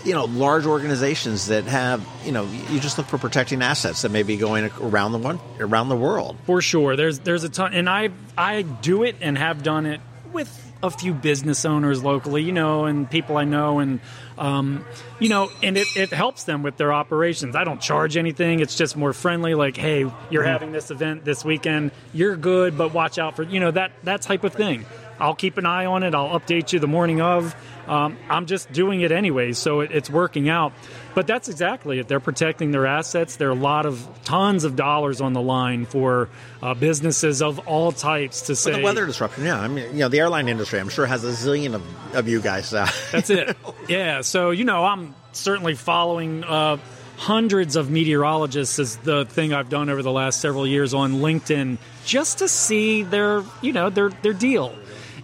you 0.05 0.13
know, 0.13 0.25
large 0.25 0.65
organizations 0.65 1.47
that 1.47 1.65
have, 1.65 2.05
you 2.23 2.31
know, 2.31 2.45
you 2.69 2.79
just 2.79 2.97
look 2.97 3.07
for 3.07 3.17
protecting 3.17 3.61
assets 3.61 4.03
that 4.03 4.09
may 4.11 4.23
be 4.23 4.37
going 4.37 4.69
around 4.79 5.11
the 5.11 5.17
one 5.17 5.39
around 5.59 5.89
the 5.89 5.95
world. 5.97 6.37
For 6.45 6.61
sure, 6.61 6.95
there's 6.95 7.19
there's 7.19 7.43
a 7.43 7.49
ton, 7.49 7.73
and 7.73 7.89
I 7.89 8.09
I 8.37 8.61
do 8.61 9.03
it 9.03 9.17
and 9.21 9.37
have 9.37 9.63
done 9.63 9.85
it 9.85 9.99
with 10.31 10.66
a 10.83 10.91
few 10.91 11.13
business 11.13 11.65
owners 11.65 12.03
locally, 12.03 12.43
you 12.43 12.51
know, 12.51 12.85
and 12.85 13.09
people 13.09 13.37
I 13.37 13.43
know, 13.43 13.79
and 13.79 13.99
um, 14.37 14.85
you 15.19 15.29
know, 15.29 15.49
and 15.63 15.77
it, 15.77 15.87
it 15.95 16.09
helps 16.09 16.43
them 16.43 16.63
with 16.63 16.77
their 16.77 16.93
operations. 16.93 17.55
I 17.55 17.63
don't 17.63 17.81
charge 17.81 18.17
anything; 18.17 18.59
it's 18.59 18.75
just 18.75 18.95
more 18.95 19.13
friendly. 19.13 19.55
Like, 19.55 19.77
hey, 19.77 20.11
you're 20.29 20.43
having 20.43 20.71
this 20.71 20.91
event 20.91 21.25
this 21.25 21.43
weekend, 21.43 21.91
you're 22.13 22.35
good, 22.35 22.77
but 22.77 22.93
watch 22.93 23.17
out 23.17 23.35
for 23.35 23.43
you 23.43 23.59
know 23.59 23.71
that 23.71 23.91
that 24.03 24.21
type 24.21 24.43
of 24.43 24.53
thing. 24.53 24.85
I'll 25.19 25.35
keep 25.35 25.57
an 25.57 25.65
eye 25.65 25.85
on 25.85 26.03
it. 26.03 26.13
I'll 26.13 26.39
update 26.39 26.73
you 26.73 26.79
the 26.79 26.87
morning 26.87 27.21
of. 27.21 27.55
Um, 27.87 28.17
I'm 28.29 28.45
just 28.45 28.71
doing 28.71 29.01
it 29.01 29.11
anyway, 29.11 29.53
so 29.53 29.79
it, 29.79 29.91
it's 29.91 30.09
working 30.09 30.49
out. 30.49 30.73
But 31.17 31.25
that's 31.25 31.49
exactly 31.49 31.97
it. 31.97 32.07
They're 32.07 32.19
protecting 32.19 32.69
their 32.69 32.85
assets. 32.85 33.37
There 33.37 33.47
are 33.47 33.51
a 33.51 33.55
lot 33.55 33.87
of 33.87 34.07
tons 34.23 34.65
of 34.65 34.75
dollars 34.75 35.19
on 35.19 35.33
the 35.33 35.41
line 35.41 35.87
for 35.87 36.29
uh, 36.61 36.75
businesses 36.75 37.41
of 37.41 37.57
all 37.67 37.91
types 37.91 38.41
to 38.41 38.55
say 38.55 38.69
But 38.69 38.77
the 38.77 38.83
weather 38.83 39.07
disruption, 39.07 39.43
yeah. 39.43 39.59
I 39.59 39.67
mean, 39.67 39.93
you 39.93 40.01
know, 40.01 40.09
the 40.09 40.19
airline 40.19 40.47
industry, 40.47 40.79
I'm 40.79 40.89
sure 40.89 41.07
has 41.07 41.23
a 41.23 41.31
zillion 41.31 41.73
of, 41.73 42.15
of 42.15 42.27
you 42.27 42.39
guys. 42.39 42.71
Uh, 42.71 42.87
That's 43.11 43.31
it. 43.31 43.57
Yeah. 43.89 44.21
So 44.21 44.51
you 44.51 44.63
know, 44.63 44.85
I'm 44.85 45.15
certainly 45.31 45.73
following 45.73 46.43
uh, 46.43 46.77
hundreds 47.15 47.77
of 47.77 47.89
meteorologists 47.89 48.77
is 48.77 48.97
the 48.97 49.25
thing 49.25 49.53
I've 49.53 49.69
done 49.69 49.89
over 49.89 50.03
the 50.03 50.11
last 50.11 50.39
several 50.39 50.67
years 50.67 50.93
on 50.93 51.13
LinkedIn 51.13 51.79
just 52.05 52.37
to 52.37 52.47
see 52.47 53.01
their 53.01 53.43
you 53.63 53.73
know 53.73 53.89
their 53.89 54.09
their 54.09 54.33
deal. 54.33 54.75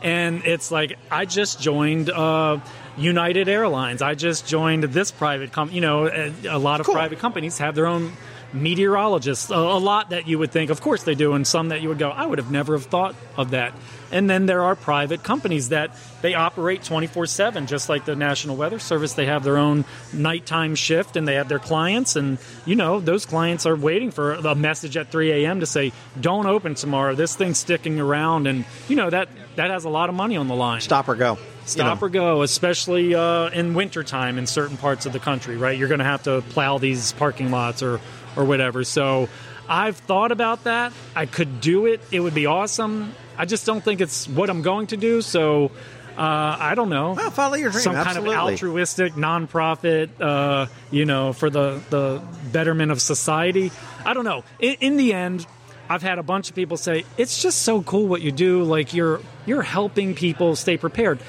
And 0.04 0.46
it's 0.46 0.70
like 0.70 0.98
I 1.10 1.26
just 1.26 1.62
joined 1.62 2.10
uh, 2.10 2.60
United 2.98 3.48
Airlines. 3.48 4.02
I 4.02 4.16
just 4.16 4.46
joined 4.46 4.84
this 4.84 5.12
private 5.12 5.52
company. 5.54 5.76
You 5.76 5.82
know, 5.82 6.08
a, 6.08 6.34
a 6.50 6.60
lot 6.60 6.80
of 6.82 6.86
Cool. 6.86 6.96
private 6.96 7.20
companies 7.20 7.58
have 7.60 7.74
their 7.74 7.88
own 7.88 8.12
meteorologists. 8.54 9.50
A, 9.50 9.56
a 9.56 9.80
lot 9.80 10.12
that 10.12 10.28
you 10.28 10.40
would 10.40 10.52
think, 10.52 10.70
of 10.70 10.82
course 10.82 11.04
they 11.04 11.16
do, 11.16 11.34
and 11.34 11.46
some 11.46 11.70
that 11.70 11.82
you 11.82 11.90
would 11.90 12.00
go, 12.00 12.10
I 12.10 12.26
would 12.26 12.40
have 12.40 12.52
never 12.52 12.74
have 12.74 12.86
thought 12.86 13.16
of 13.38 13.52
that. 13.52 13.74
And 14.12 14.30
then 14.30 14.46
there 14.46 14.64
are 14.64 14.76
private 14.76 15.24
companies 15.24 15.70
that 15.70 15.90
they 16.22 16.36
operate 16.36 16.84
24 16.84 17.26
7, 17.26 17.66
just 17.66 17.90
like 17.90 18.06
the 18.06 18.16
National 18.16 18.56
Weather 18.56 18.78
Service. 18.78 19.14
They 19.14 19.26
have 19.26 19.44
their 19.44 19.58
own 19.58 19.86
nighttime 20.14 20.76
shift 20.76 21.18
and 21.18 21.28
they 21.28 21.36
have 21.36 21.50
their 21.50 21.60
clients. 21.60 22.16
And, 22.16 22.38
you 22.66 22.76
know, 22.76 23.00
those 23.00 23.26
clients 23.26 23.66
are 23.66 23.76
waiting 23.76 24.12
for 24.12 24.34
a 24.34 24.54
message 24.54 24.98
at 24.98 25.10
3 25.10 25.32
a.m. 25.44 25.62
to 25.62 25.66
say, 25.66 25.92
don't 26.22 26.46
open 26.46 26.76
tomorrow. 26.76 27.16
This 27.16 27.36
thing's 27.36 27.58
sticking 27.58 28.00
around. 28.00 28.46
And, 28.46 28.66
you 28.88 28.96
know, 28.96 29.10
that, 29.10 29.30
that 29.56 29.72
has 29.72 29.84
a 29.84 29.90
lot 29.90 30.10
of 30.10 30.16
money 30.16 30.38
on 30.38 30.48
the 30.48 30.56
line. 30.56 30.82
stop 30.82 31.10
or 31.10 31.16
go. 31.16 31.40
Stop 31.66 32.02
or 32.02 32.10
go, 32.10 32.42
especially 32.42 33.16
uh, 33.16 33.50
in 33.50 33.74
wintertime 33.74 34.38
in 34.38 34.46
certain 34.48 34.76
parts 34.76 35.06
of 35.06 35.14
the 35.14 35.20
country, 35.20 35.56
right? 35.56 35.78
You're 35.78 35.88
going 35.88 36.00
to 36.00 36.06
have 36.06 36.24
to 36.24 36.42
plow 36.50 36.78
these 36.78 37.14
parking 37.14 37.52
lots 37.52 37.82
or, 37.82 38.02
or 38.36 38.46
whatever. 38.46 38.84
So 38.84 39.30
I've 39.68 39.98
thought 39.98 40.32
about 40.32 40.66
that. 40.66 40.94
I 41.16 41.26
could 41.26 41.62
do 41.62 41.86
it. 41.86 42.02
It 42.12 42.20
would 42.20 42.36
be 42.36 42.46
awesome. 42.46 43.14
I 43.38 43.46
just 43.46 43.66
don't 43.66 43.84
think 43.84 44.02
it's 44.02 44.28
what 44.28 44.50
I'm 44.50 44.62
going 44.62 44.88
to 44.88 44.98
do. 44.98 45.22
So 45.22 45.72
uh, 46.18 46.58
I 46.60 46.76
don't 46.76 46.90
know. 46.90 47.14
Well, 47.14 47.32
follow 47.32 47.56
your 47.56 47.72
dream. 47.72 47.82
Some 47.82 47.96
Absolutely. 47.96 48.36
kind 48.36 48.48
of 48.48 48.54
altruistic 48.54 49.14
nonprofit, 49.14 50.10
uh, 50.20 50.68
you 50.92 51.06
know, 51.06 51.34
for 51.34 51.50
the, 51.50 51.82
the 51.90 52.22
betterment 52.52 52.92
of 52.92 53.02
society. 53.02 53.72
I 54.06 54.14
don't 54.14 54.26
know. 54.26 54.44
In, 54.60 54.76
in 54.80 54.98
the 54.98 55.14
end, 55.14 55.48
I've 55.90 56.04
had 56.04 56.20
a 56.20 56.24
bunch 56.24 56.50
of 56.50 56.56
people 56.56 56.78
say 56.78 57.06
it's 57.18 57.42
just 57.42 57.64
so 57.64 57.82
cool 57.82 58.08
what 58.08 58.22
you 58.22 58.32
do. 58.32 58.64
Like 58.64 58.94
you're 58.94 59.22
you're 59.46 59.62
helping 59.62 60.16
people 60.16 60.56
stay 60.56 60.78
prepared. 60.78 61.20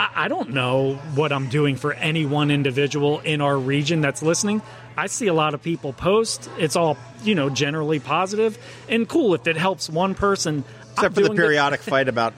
I, 0.00 0.24
I 0.24 0.28
don't 0.28 0.50
know 0.50 0.94
what 1.14 1.32
I'm 1.32 1.48
doing 1.48 1.76
for 1.76 1.92
any 1.92 2.24
one 2.26 2.50
individual 2.50 3.20
in 3.20 3.40
our 3.40 3.56
region 3.58 4.00
that's 4.00 4.22
listening. 4.22 4.62
I 4.96 5.06
see 5.06 5.26
a 5.28 5.34
lot 5.34 5.54
of 5.54 5.62
people 5.62 5.92
post. 5.92 6.48
It's 6.58 6.76
all 6.76 6.96
you 7.22 7.34
know, 7.34 7.50
generally 7.50 8.00
positive 8.00 8.56
and 8.88 9.08
cool. 9.08 9.34
If 9.34 9.46
it 9.46 9.56
helps 9.56 9.90
one 9.90 10.14
person, 10.14 10.64
I'm 10.64 10.92
Except 10.92 11.14
for 11.14 11.20
the 11.22 11.30
periodic 11.34 11.80
fight 11.80 12.08
about 12.08 12.32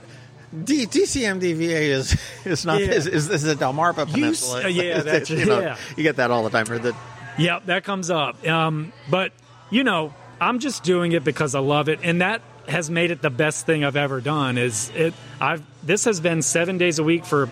D- 0.65 0.87
DCMDVA 0.87 1.89
is 1.91 2.17
is 2.45 2.67
not 2.67 2.81
Yeah. 2.81 2.89
is, 2.93 3.07
is 3.07 3.29
this 3.29 3.45
is 3.45 3.53
a 3.53 3.57
Delmarva 3.57 4.11
Peninsula? 4.11 4.59
s- 4.61 4.65
uh, 4.65 4.69
yeah, 4.69 5.01
that's- 5.03 5.31
you 5.31 5.47
know, 5.47 5.61
yeah. 5.61 5.77
You 5.97 6.03
get 6.03 6.17
that 6.17 6.31
all 6.31 6.43
the 6.45 6.51
time. 6.51 6.71
Or 6.71 6.79
the 6.79 6.95
Yeah, 7.39 7.61
that 7.67 7.85
comes 7.85 8.11
up. 8.11 8.47
Um, 8.47 8.93
but 9.09 9.33
you 9.71 9.85
know, 9.85 10.13
I'm 10.41 10.59
just 10.59 10.83
doing 10.83 11.13
it 11.13 11.25
because 11.25 11.55
I 11.55 11.61
love 11.61 11.89
it, 11.89 12.01
and 12.03 12.21
that 12.21 12.43
has 12.69 12.91
made 12.91 13.11
it 13.11 13.23
the 13.23 13.31
best 13.31 13.65
thing 13.67 13.83
I've 13.85 13.97
ever 13.97 14.21
done. 14.21 14.59
Is 14.59 14.91
it? 14.95 15.15
I've 15.41 15.63
this 15.83 16.05
has 16.05 16.21
been 16.21 16.43
seven 16.43 16.79
days 16.79 16.99
a 16.99 17.05
week 17.05 17.25
for 17.25 17.49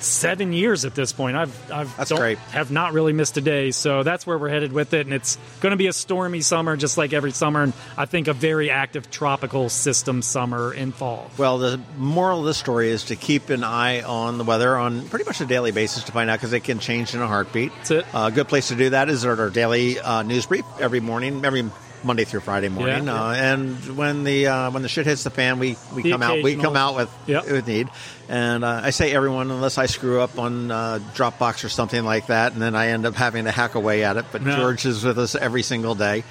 seven 0.00 0.52
years 0.52 0.84
at 0.84 0.94
this 0.94 1.12
point. 1.12 1.36
I've 1.36 1.72
I've 1.72 1.96
That's 1.96 2.12
great. 2.12 2.36
have 2.50 2.70
not 2.70 2.92
really 2.92 3.12
missed 3.12 3.36
a 3.36 3.40
day, 3.40 3.70
so 3.70 4.02
that's 4.02 4.26
where 4.26 4.36
we're 4.36 4.48
headed 4.48 4.72
with 4.72 4.92
it, 4.92 5.06
and 5.06 5.14
it's 5.14 5.38
going 5.60 5.70
to 5.70 5.76
be 5.76 5.86
a 5.86 5.92
stormy 5.92 6.40
summer, 6.40 6.76
just 6.76 6.98
like 6.98 7.12
every 7.12 7.30
summer, 7.30 7.62
and 7.62 7.72
I 7.96 8.04
think 8.04 8.26
a 8.28 8.32
very 8.32 8.70
active 8.70 9.10
tropical 9.10 9.68
system 9.68 10.20
summer 10.20 10.72
and 10.72 10.92
fall. 10.92 11.30
well, 11.38 11.58
the 11.58 11.80
moral 11.96 12.40
of 12.40 12.44
the 12.46 12.54
story 12.54 12.90
is 12.90 13.04
to 13.04 13.16
keep 13.16 13.50
an 13.50 13.62
eye 13.64 14.02
on 14.02 14.36
the 14.36 14.44
weather 14.44 14.76
on 14.76 15.08
pretty 15.08 15.24
much 15.26 15.40
a 15.40 15.46
daily 15.46 15.70
basis 15.70 16.04
to 16.04 16.12
find 16.12 16.28
out 16.28 16.38
because 16.40 16.52
it 16.52 16.64
can 16.64 16.80
change 16.80 17.14
in 17.14 17.22
a 17.22 17.26
heartbeat. 17.28 17.72
That's 17.76 17.90
it. 17.92 18.14
Uh, 18.14 18.30
a 18.30 18.34
good 18.34 18.48
place 18.48 18.68
to 18.68 18.74
do 18.74 18.90
that 18.90 19.08
is 19.08 19.24
at 19.24 19.38
our 19.38 19.48
daily 19.48 20.00
uh, 20.00 20.22
news 20.22 20.44
brief 20.46 20.64
every 20.80 21.00
morning, 21.00 21.44
every 21.44 21.70
Monday 22.04 22.24
through 22.24 22.40
Friday 22.40 22.68
morning. 22.68 23.06
Yeah, 23.06 23.14
Uh, 23.28 23.32
and 23.34 23.96
when 23.96 24.24
the 24.24 24.46
uh, 24.46 24.70
when 24.70 24.82
the 24.82 24.88
shit 24.88 25.06
hits 25.06 25.24
the 25.24 25.30
fan, 25.30 25.58
we, 25.58 25.76
we 25.94 26.02
The 26.02 26.10
come 26.10 26.22
out 26.22 26.42
we 26.42 26.56
come 26.56 26.76
out 26.76 26.94
with 26.96 27.10
Yep. 27.26 27.46
with 27.50 27.66
need. 27.66 27.88
And 28.28 28.64
uh, 28.64 28.80
I 28.84 28.90
say 28.90 29.12
everyone 29.14 29.50
unless 29.50 29.76
I 29.78 29.86
screw 29.86 30.20
up 30.20 30.38
on 30.38 30.70
uh, 30.70 30.98
Dropbox 31.14 31.64
or 31.64 31.68
something 31.68 32.04
like 32.04 32.26
that, 32.28 32.52
and 32.52 32.62
then 32.62 32.74
I 32.74 32.88
end 32.88 33.06
up 33.06 33.14
having 33.14 33.44
to 33.44 33.50
hack 33.50 33.74
away 33.74 34.04
at 34.04 34.16
it. 34.16 34.26
But 34.32 34.42
No. 34.42 34.56
George 34.56 34.84
is 34.86 35.04
with 35.04 35.18
us 35.18 35.34
every 35.34 35.62
single 35.62 35.94
day, 35.94 36.24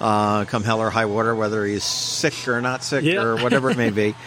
uh, 0.00 0.44
come 0.46 0.62
hell 0.64 0.80
or 0.80 0.90
high 0.90 1.04
water, 1.06 1.34
whether 1.34 1.64
he's 1.64 1.84
sick 1.84 2.48
or 2.48 2.60
not 2.60 2.82
sick 2.82 3.04
Yeah. 3.04 3.22
or 3.22 3.36
whatever 3.36 3.70
it 3.70 3.76
may 3.76 3.90
be. 3.90 4.14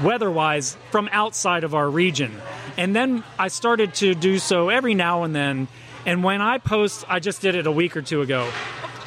weather-wise 0.03 0.77
from 0.91 1.09
outside 1.13 1.65
of 1.65 1.75
our 1.75 1.89
region. 1.89 2.35
And 2.77 2.95
then 2.95 3.25
I 3.39 3.49
started 3.49 3.95
to 3.97 4.15
do 4.15 4.39
so 4.39 4.69
every 4.69 4.95
now 4.95 5.23
and 5.25 5.35
then. 5.35 5.69
And 6.05 6.23
when 6.23 6.41
I 6.41 6.59
post, 6.59 7.05
I 7.09 7.21
just 7.21 7.43
did 7.43 7.55
it 7.55 7.67
a 7.67 7.73
week 7.73 7.97
or 7.97 8.03
two 8.03 8.23
ago. 8.23 8.51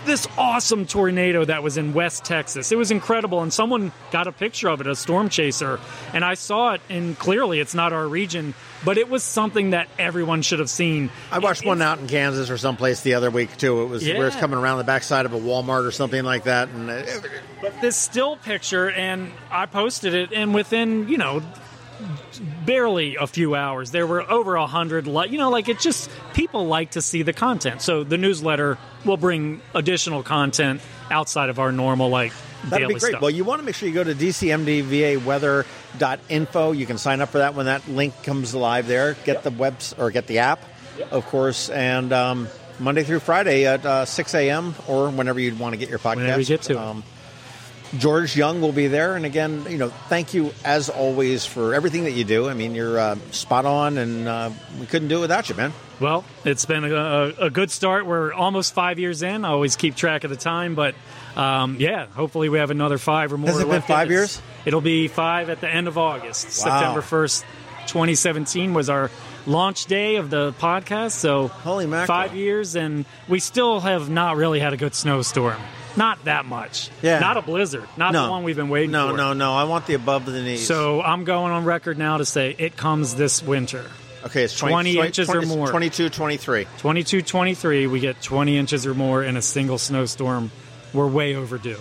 This 0.05 0.27
awesome 0.37 0.85
tornado 0.85 1.45
that 1.45 1.61
was 1.63 1.77
in 1.77 1.93
West 1.93 2.23
Texas. 2.25 2.71
It 2.71 2.77
was 2.77 2.91
incredible, 2.91 3.41
and 3.41 3.51
someone 3.53 3.91
got 4.11 4.27
a 4.27 4.31
picture 4.31 4.67
of 4.69 4.81
it, 4.81 4.87
a 4.87 4.95
storm 4.95 5.29
chaser, 5.29 5.79
and 6.13 6.23
I 6.25 6.33
saw 6.33 6.73
it. 6.73 6.81
And 6.89 7.17
clearly, 7.17 7.59
it's 7.59 7.73
not 7.75 7.93
our 7.93 8.07
region, 8.07 8.53
but 8.85 8.97
it 8.97 9.09
was 9.09 9.23
something 9.23 9.71
that 9.71 9.87
everyone 9.99 10.41
should 10.41 10.59
have 10.59 10.69
seen. 10.69 11.09
I 11.31 11.39
watched 11.39 11.63
It- 11.63 11.67
one 11.67 11.81
out 11.81 11.99
in 11.99 12.07
Kansas 12.07 12.49
or 12.49 12.57
someplace 12.57 13.01
the 13.01 13.13
other 13.15 13.29
week 13.29 13.57
too. 13.57 13.81
It 13.81 13.85
was 13.85 14.03
where 14.07 14.27
it's 14.27 14.35
Yeah. 14.35 14.41
coming 14.41 14.57
around 14.59 14.77
the 14.79 14.83
backside 14.85 15.25
of 15.25 15.33
a 15.33 15.39
Walmart 15.39 15.85
or 15.85 15.91
something 15.91 16.23
like 16.23 16.45
that, 16.45 16.69
and 16.69 16.89
it, 16.89 17.23
this 17.81 17.95
still 17.95 18.35
picture 18.37 18.89
and 18.89 19.31
I 19.51 19.65
posted 19.65 20.13
it 20.13 20.31
and 20.33 20.53
within, 20.53 21.07
you 21.09 21.17
know, 21.17 21.41
barely 22.65 23.15
a 23.15 23.27
few 23.27 23.55
hours 23.55 23.91
there 23.91 24.07
were 24.07 24.29
over 24.29 24.55
a 24.55 24.67
hundred 24.67 25.07
you 25.07 25.37
know 25.37 25.49
like 25.49 25.67
it 25.67 25.79
just 25.79 26.09
people 26.33 26.67
like 26.67 26.91
to 26.91 27.01
see 27.01 27.23
the 27.23 27.33
content 27.33 27.81
so 27.81 28.03
the 28.03 28.17
newsletter 28.17 28.77
will 29.05 29.17
bring 29.17 29.61
additional 29.73 30.23
content 30.23 30.81
outside 31.11 31.49
of 31.49 31.59
our 31.59 31.71
normal 31.71 32.09
like 32.09 32.31
That'd 32.63 32.79
daily 32.79 32.93
be 32.95 32.99
great. 32.99 33.11
stuff 33.11 33.21
Well, 33.21 33.31
you 33.31 33.45
want 33.45 33.61
to 33.61 33.65
make 33.65 33.75
sure 33.75 33.87
you 33.87 33.95
go 33.95 34.03
to 34.03 34.13
dcmdvaweather.info. 34.13 36.71
You 36.73 36.85
can 36.85 36.97
sign 36.97 37.21
up 37.21 37.29
for 37.29 37.37
that 37.39 37.55
when 37.55 37.67
that 37.67 37.87
link 37.87 38.21
comes 38.23 38.53
live 38.53 38.85
there. 38.87 39.13
Get 39.25 39.43
the 39.43 39.51
webs 39.51 39.95
or 39.97 40.11
get 40.11 40.27
the 40.27 40.39
app, 40.39 40.59
of 41.11 41.25
course, 41.27 41.69
and 41.69 42.11
um, 42.11 42.49
Monday 42.77 43.03
through 43.03 43.19
Friday 43.19 43.65
at 43.65 43.85
uh, 43.85 44.03
6 44.05 44.35
a.m. 44.35 44.75
or 44.87 45.09
whenever 45.09 45.39
you'd 45.39 45.57
want 45.59 45.71
to 45.73 45.77
get 45.77 45.87
your 45.89 45.99
podcast. 45.99 46.17
Whenever 46.17 46.41
you 46.41 46.47
get 46.47 46.63
to 46.63 46.73
it. 46.73 46.77
George 47.97 48.35
Young 48.35 48.61
will 48.61 48.71
be 48.71 48.87
there, 48.87 49.15
and 49.15 49.25
again, 49.25 49.65
you 49.67 49.77
know, 49.77 49.89
thank 49.89 50.33
you 50.33 50.53
as 50.63 50.89
always 50.89 51.45
for 51.45 51.73
everything 51.73 52.03
that 52.03 52.11
you 52.11 52.23
do. 52.23 52.47
I 52.47 52.53
mean, 52.53 52.75
you're 52.75 52.99
uh, 52.99 53.15
spot 53.31 53.65
on, 53.65 53.97
and 53.97 54.27
uh, 54.27 54.51
we 54.79 54.85
couldn't 54.85 55.07
do 55.07 55.17
it 55.17 55.21
without 55.21 55.49
you, 55.49 55.55
man. 55.55 55.73
Well, 55.99 56.23
it's 56.45 56.65
been 56.65 56.85
a, 56.85 57.33
a, 57.39 57.49
good 57.49 57.71
start. 57.71 58.05
We're 58.05 58.31
almost 58.31 58.73
five 58.73 58.99
years 58.99 59.21
in. 59.21 59.43
I 59.43 59.49
always 59.49 59.75
keep 59.75 59.95
track 59.95 60.23
of 60.23 60.29
the 60.29 60.37
time, 60.37 60.75
but 60.75 60.95
um, 61.35 61.77
yeah, 61.79 62.05
hopefully 62.05 62.47
we 62.47 62.59
have 62.59 62.71
another 62.71 62.97
five 62.97 63.33
or 63.33 63.37
more. 63.37 63.51
Has 63.51 63.59
it 63.59 63.65
been 63.65 63.75
in 63.75 63.81
five 63.81 64.09
years? 64.09 64.41
It'll 64.65 64.81
be 64.81 65.07
five 65.07 65.49
at 65.49 65.59
the 65.59 65.69
end 65.69 65.87
of 65.87 65.97
August. 65.97 66.45
Wow. 66.45 66.51
September 66.51 67.01
1st, 67.01 67.41
2017 67.87 68.73
was 68.73 68.89
our 68.89 69.11
launch 69.45 69.87
day 69.87 70.17
of 70.17 70.29
the 70.29 70.53
podcast. 70.53 71.11
So 71.13 71.47
Holy 71.47 71.85
mackerel. 71.85 72.07
five 72.07 72.35
years, 72.35 72.75
and 72.75 73.05
we 73.27 73.39
still 73.39 73.79
have 73.81 74.09
not 74.09 74.37
really 74.37 74.59
had 74.59 74.73
a 74.73 74.77
good 74.77 74.95
snowstorm. 74.95 75.59
Not 75.97 76.23
that 76.25 76.45
much. 76.45 76.89
Yeah. 77.01 77.19
Not 77.19 77.37
a 77.37 77.41
blizzard. 77.41 77.87
Not 77.97 78.13
no 78.13 78.25
the 78.25 78.31
one 78.31 78.43
we've 78.43 78.55
been 78.55 78.69
waiting 78.69 78.91
no, 78.91 79.09
for. 79.09 79.17
No, 79.17 79.33
no, 79.33 79.33
no. 79.33 79.53
I 79.53 79.63
want 79.65 79.87
the 79.87 79.95
above 79.95 80.25
the 80.25 80.41
knees. 80.41 80.65
So 80.65 81.01
I'm 81.01 81.23
going 81.23 81.51
on 81.51 81.65
record 81.65 81.97
now 81.97 82.17
to 82.17 82.25
say 82.25 82.55
it 82.57 82.77
comes 82.77 83.15
this 83.15 83.41
winter. 83.41 83.83
okay, 84.25 84.43
it's 84.43 84.57
20, 84.57 84.93
20 84.95 85.07
inches 85.07 85.29
or 85.29 85.41
more. 85.41 85.67
22, 85.67 86.09
23. 86.09 86.67
22 86.77 87.21
23, 87.21 87.87
we 87.87 87.99
get 87.99 88.21
20 88.21 88.57
inches 88.57 88.85
or 88.85 88.93
more 88.93 89.23
in 89.23 89.37
a 89.37 89.41
single 89.41 89.77
snowstorm. 89.77 90.51
We're 90.93 91.07
way 91.07 91.35
overdue. 91.35 91.77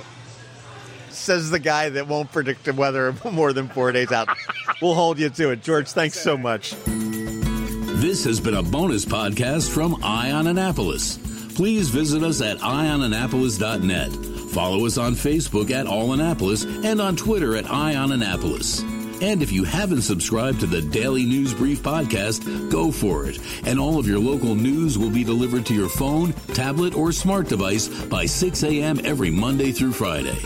Says 1.11 1.51
the 1.51 1.59
guy 1.59 1.91
that 1.91 2.07
won't 2.07 2.33
predict 2.33 2.65
the 2.65 2.73
weather 2.73 3.15
more 3.31 3.53
than 3.53 3.69
four 3.69 3.93
days 3.93 4.13
out. 4.13 4.29
we'll 4.83 4.95
hold 4.95 5.19
you 5.19 5.31
to 5.31 5.51
it. 5.51 5.63
George, 5.63 5.89
thanks 5.91 6.19
so 6.19 6.37
much. 6.37 6.75
This 6.87 8.25
has 8.25 8.41
been 8.41 8.55
a 8.55 8.63
bonus 8.63 9.05
podcast 9.05 9.71
from 9.71 10.03
Eye 10.05 10.31
On 10.31 10.47
Annapolis. 10.47 11.19
Please 11.59 11.89
visit 11.89 12.23
us 12.23 12.41
at 12.41 12.59
eyeonannapolis.net. 12.59 14.13
Follow 14.53 14.87
us 14.87 14.97
on 14.97 15.15
Facebook 15.15 15.73
at 15.73 15.89
All 15.89 16.13
Annapolis 16.13 16.63
and 16.63 17.01
on 17.01 17.17
Twitter 17.17 17.57
at 17.57 17.69
Eye 17.69 17.97
On 17.97 18.13
Annapolis. 18.13 18.83
And 19.21 19.43
if 19.43 19.51
you 19.51 19.65
haven't 19.65 20.03
subscribed 20.03 20.61
to 20.61 20.67
the 20.67 20.81
Daily 20.81 21.25
News 21.25 21.53
Brief 21.53 21.83
podcast, 21.83 22.71
go 22.71 22.93
for 22.93 23.27
it. 23.27 23.41
And 23.67 23.81
all 23.81 23.99
of 23.99 24.07
your 24.07 24.21
local 24.21 24.55
news 24.55 24.97
will 24.97 25.11
be 25.11 25.25
delivered 25.25 25.67
to 25.67 25.75
your 25.75 25.89
phone, 25.89 26.33
tablet, 26.55 26.95
or 26.95 27.11
smart 27.11 27.49
device 27.49 27.89
by 28.05 28.25
6 28.25 28.63
a.m. 28.63 29.01
every 29.03 29.33
Monday 29.33 29.73
through 29.73 29.95
Friday. 29.95 30.39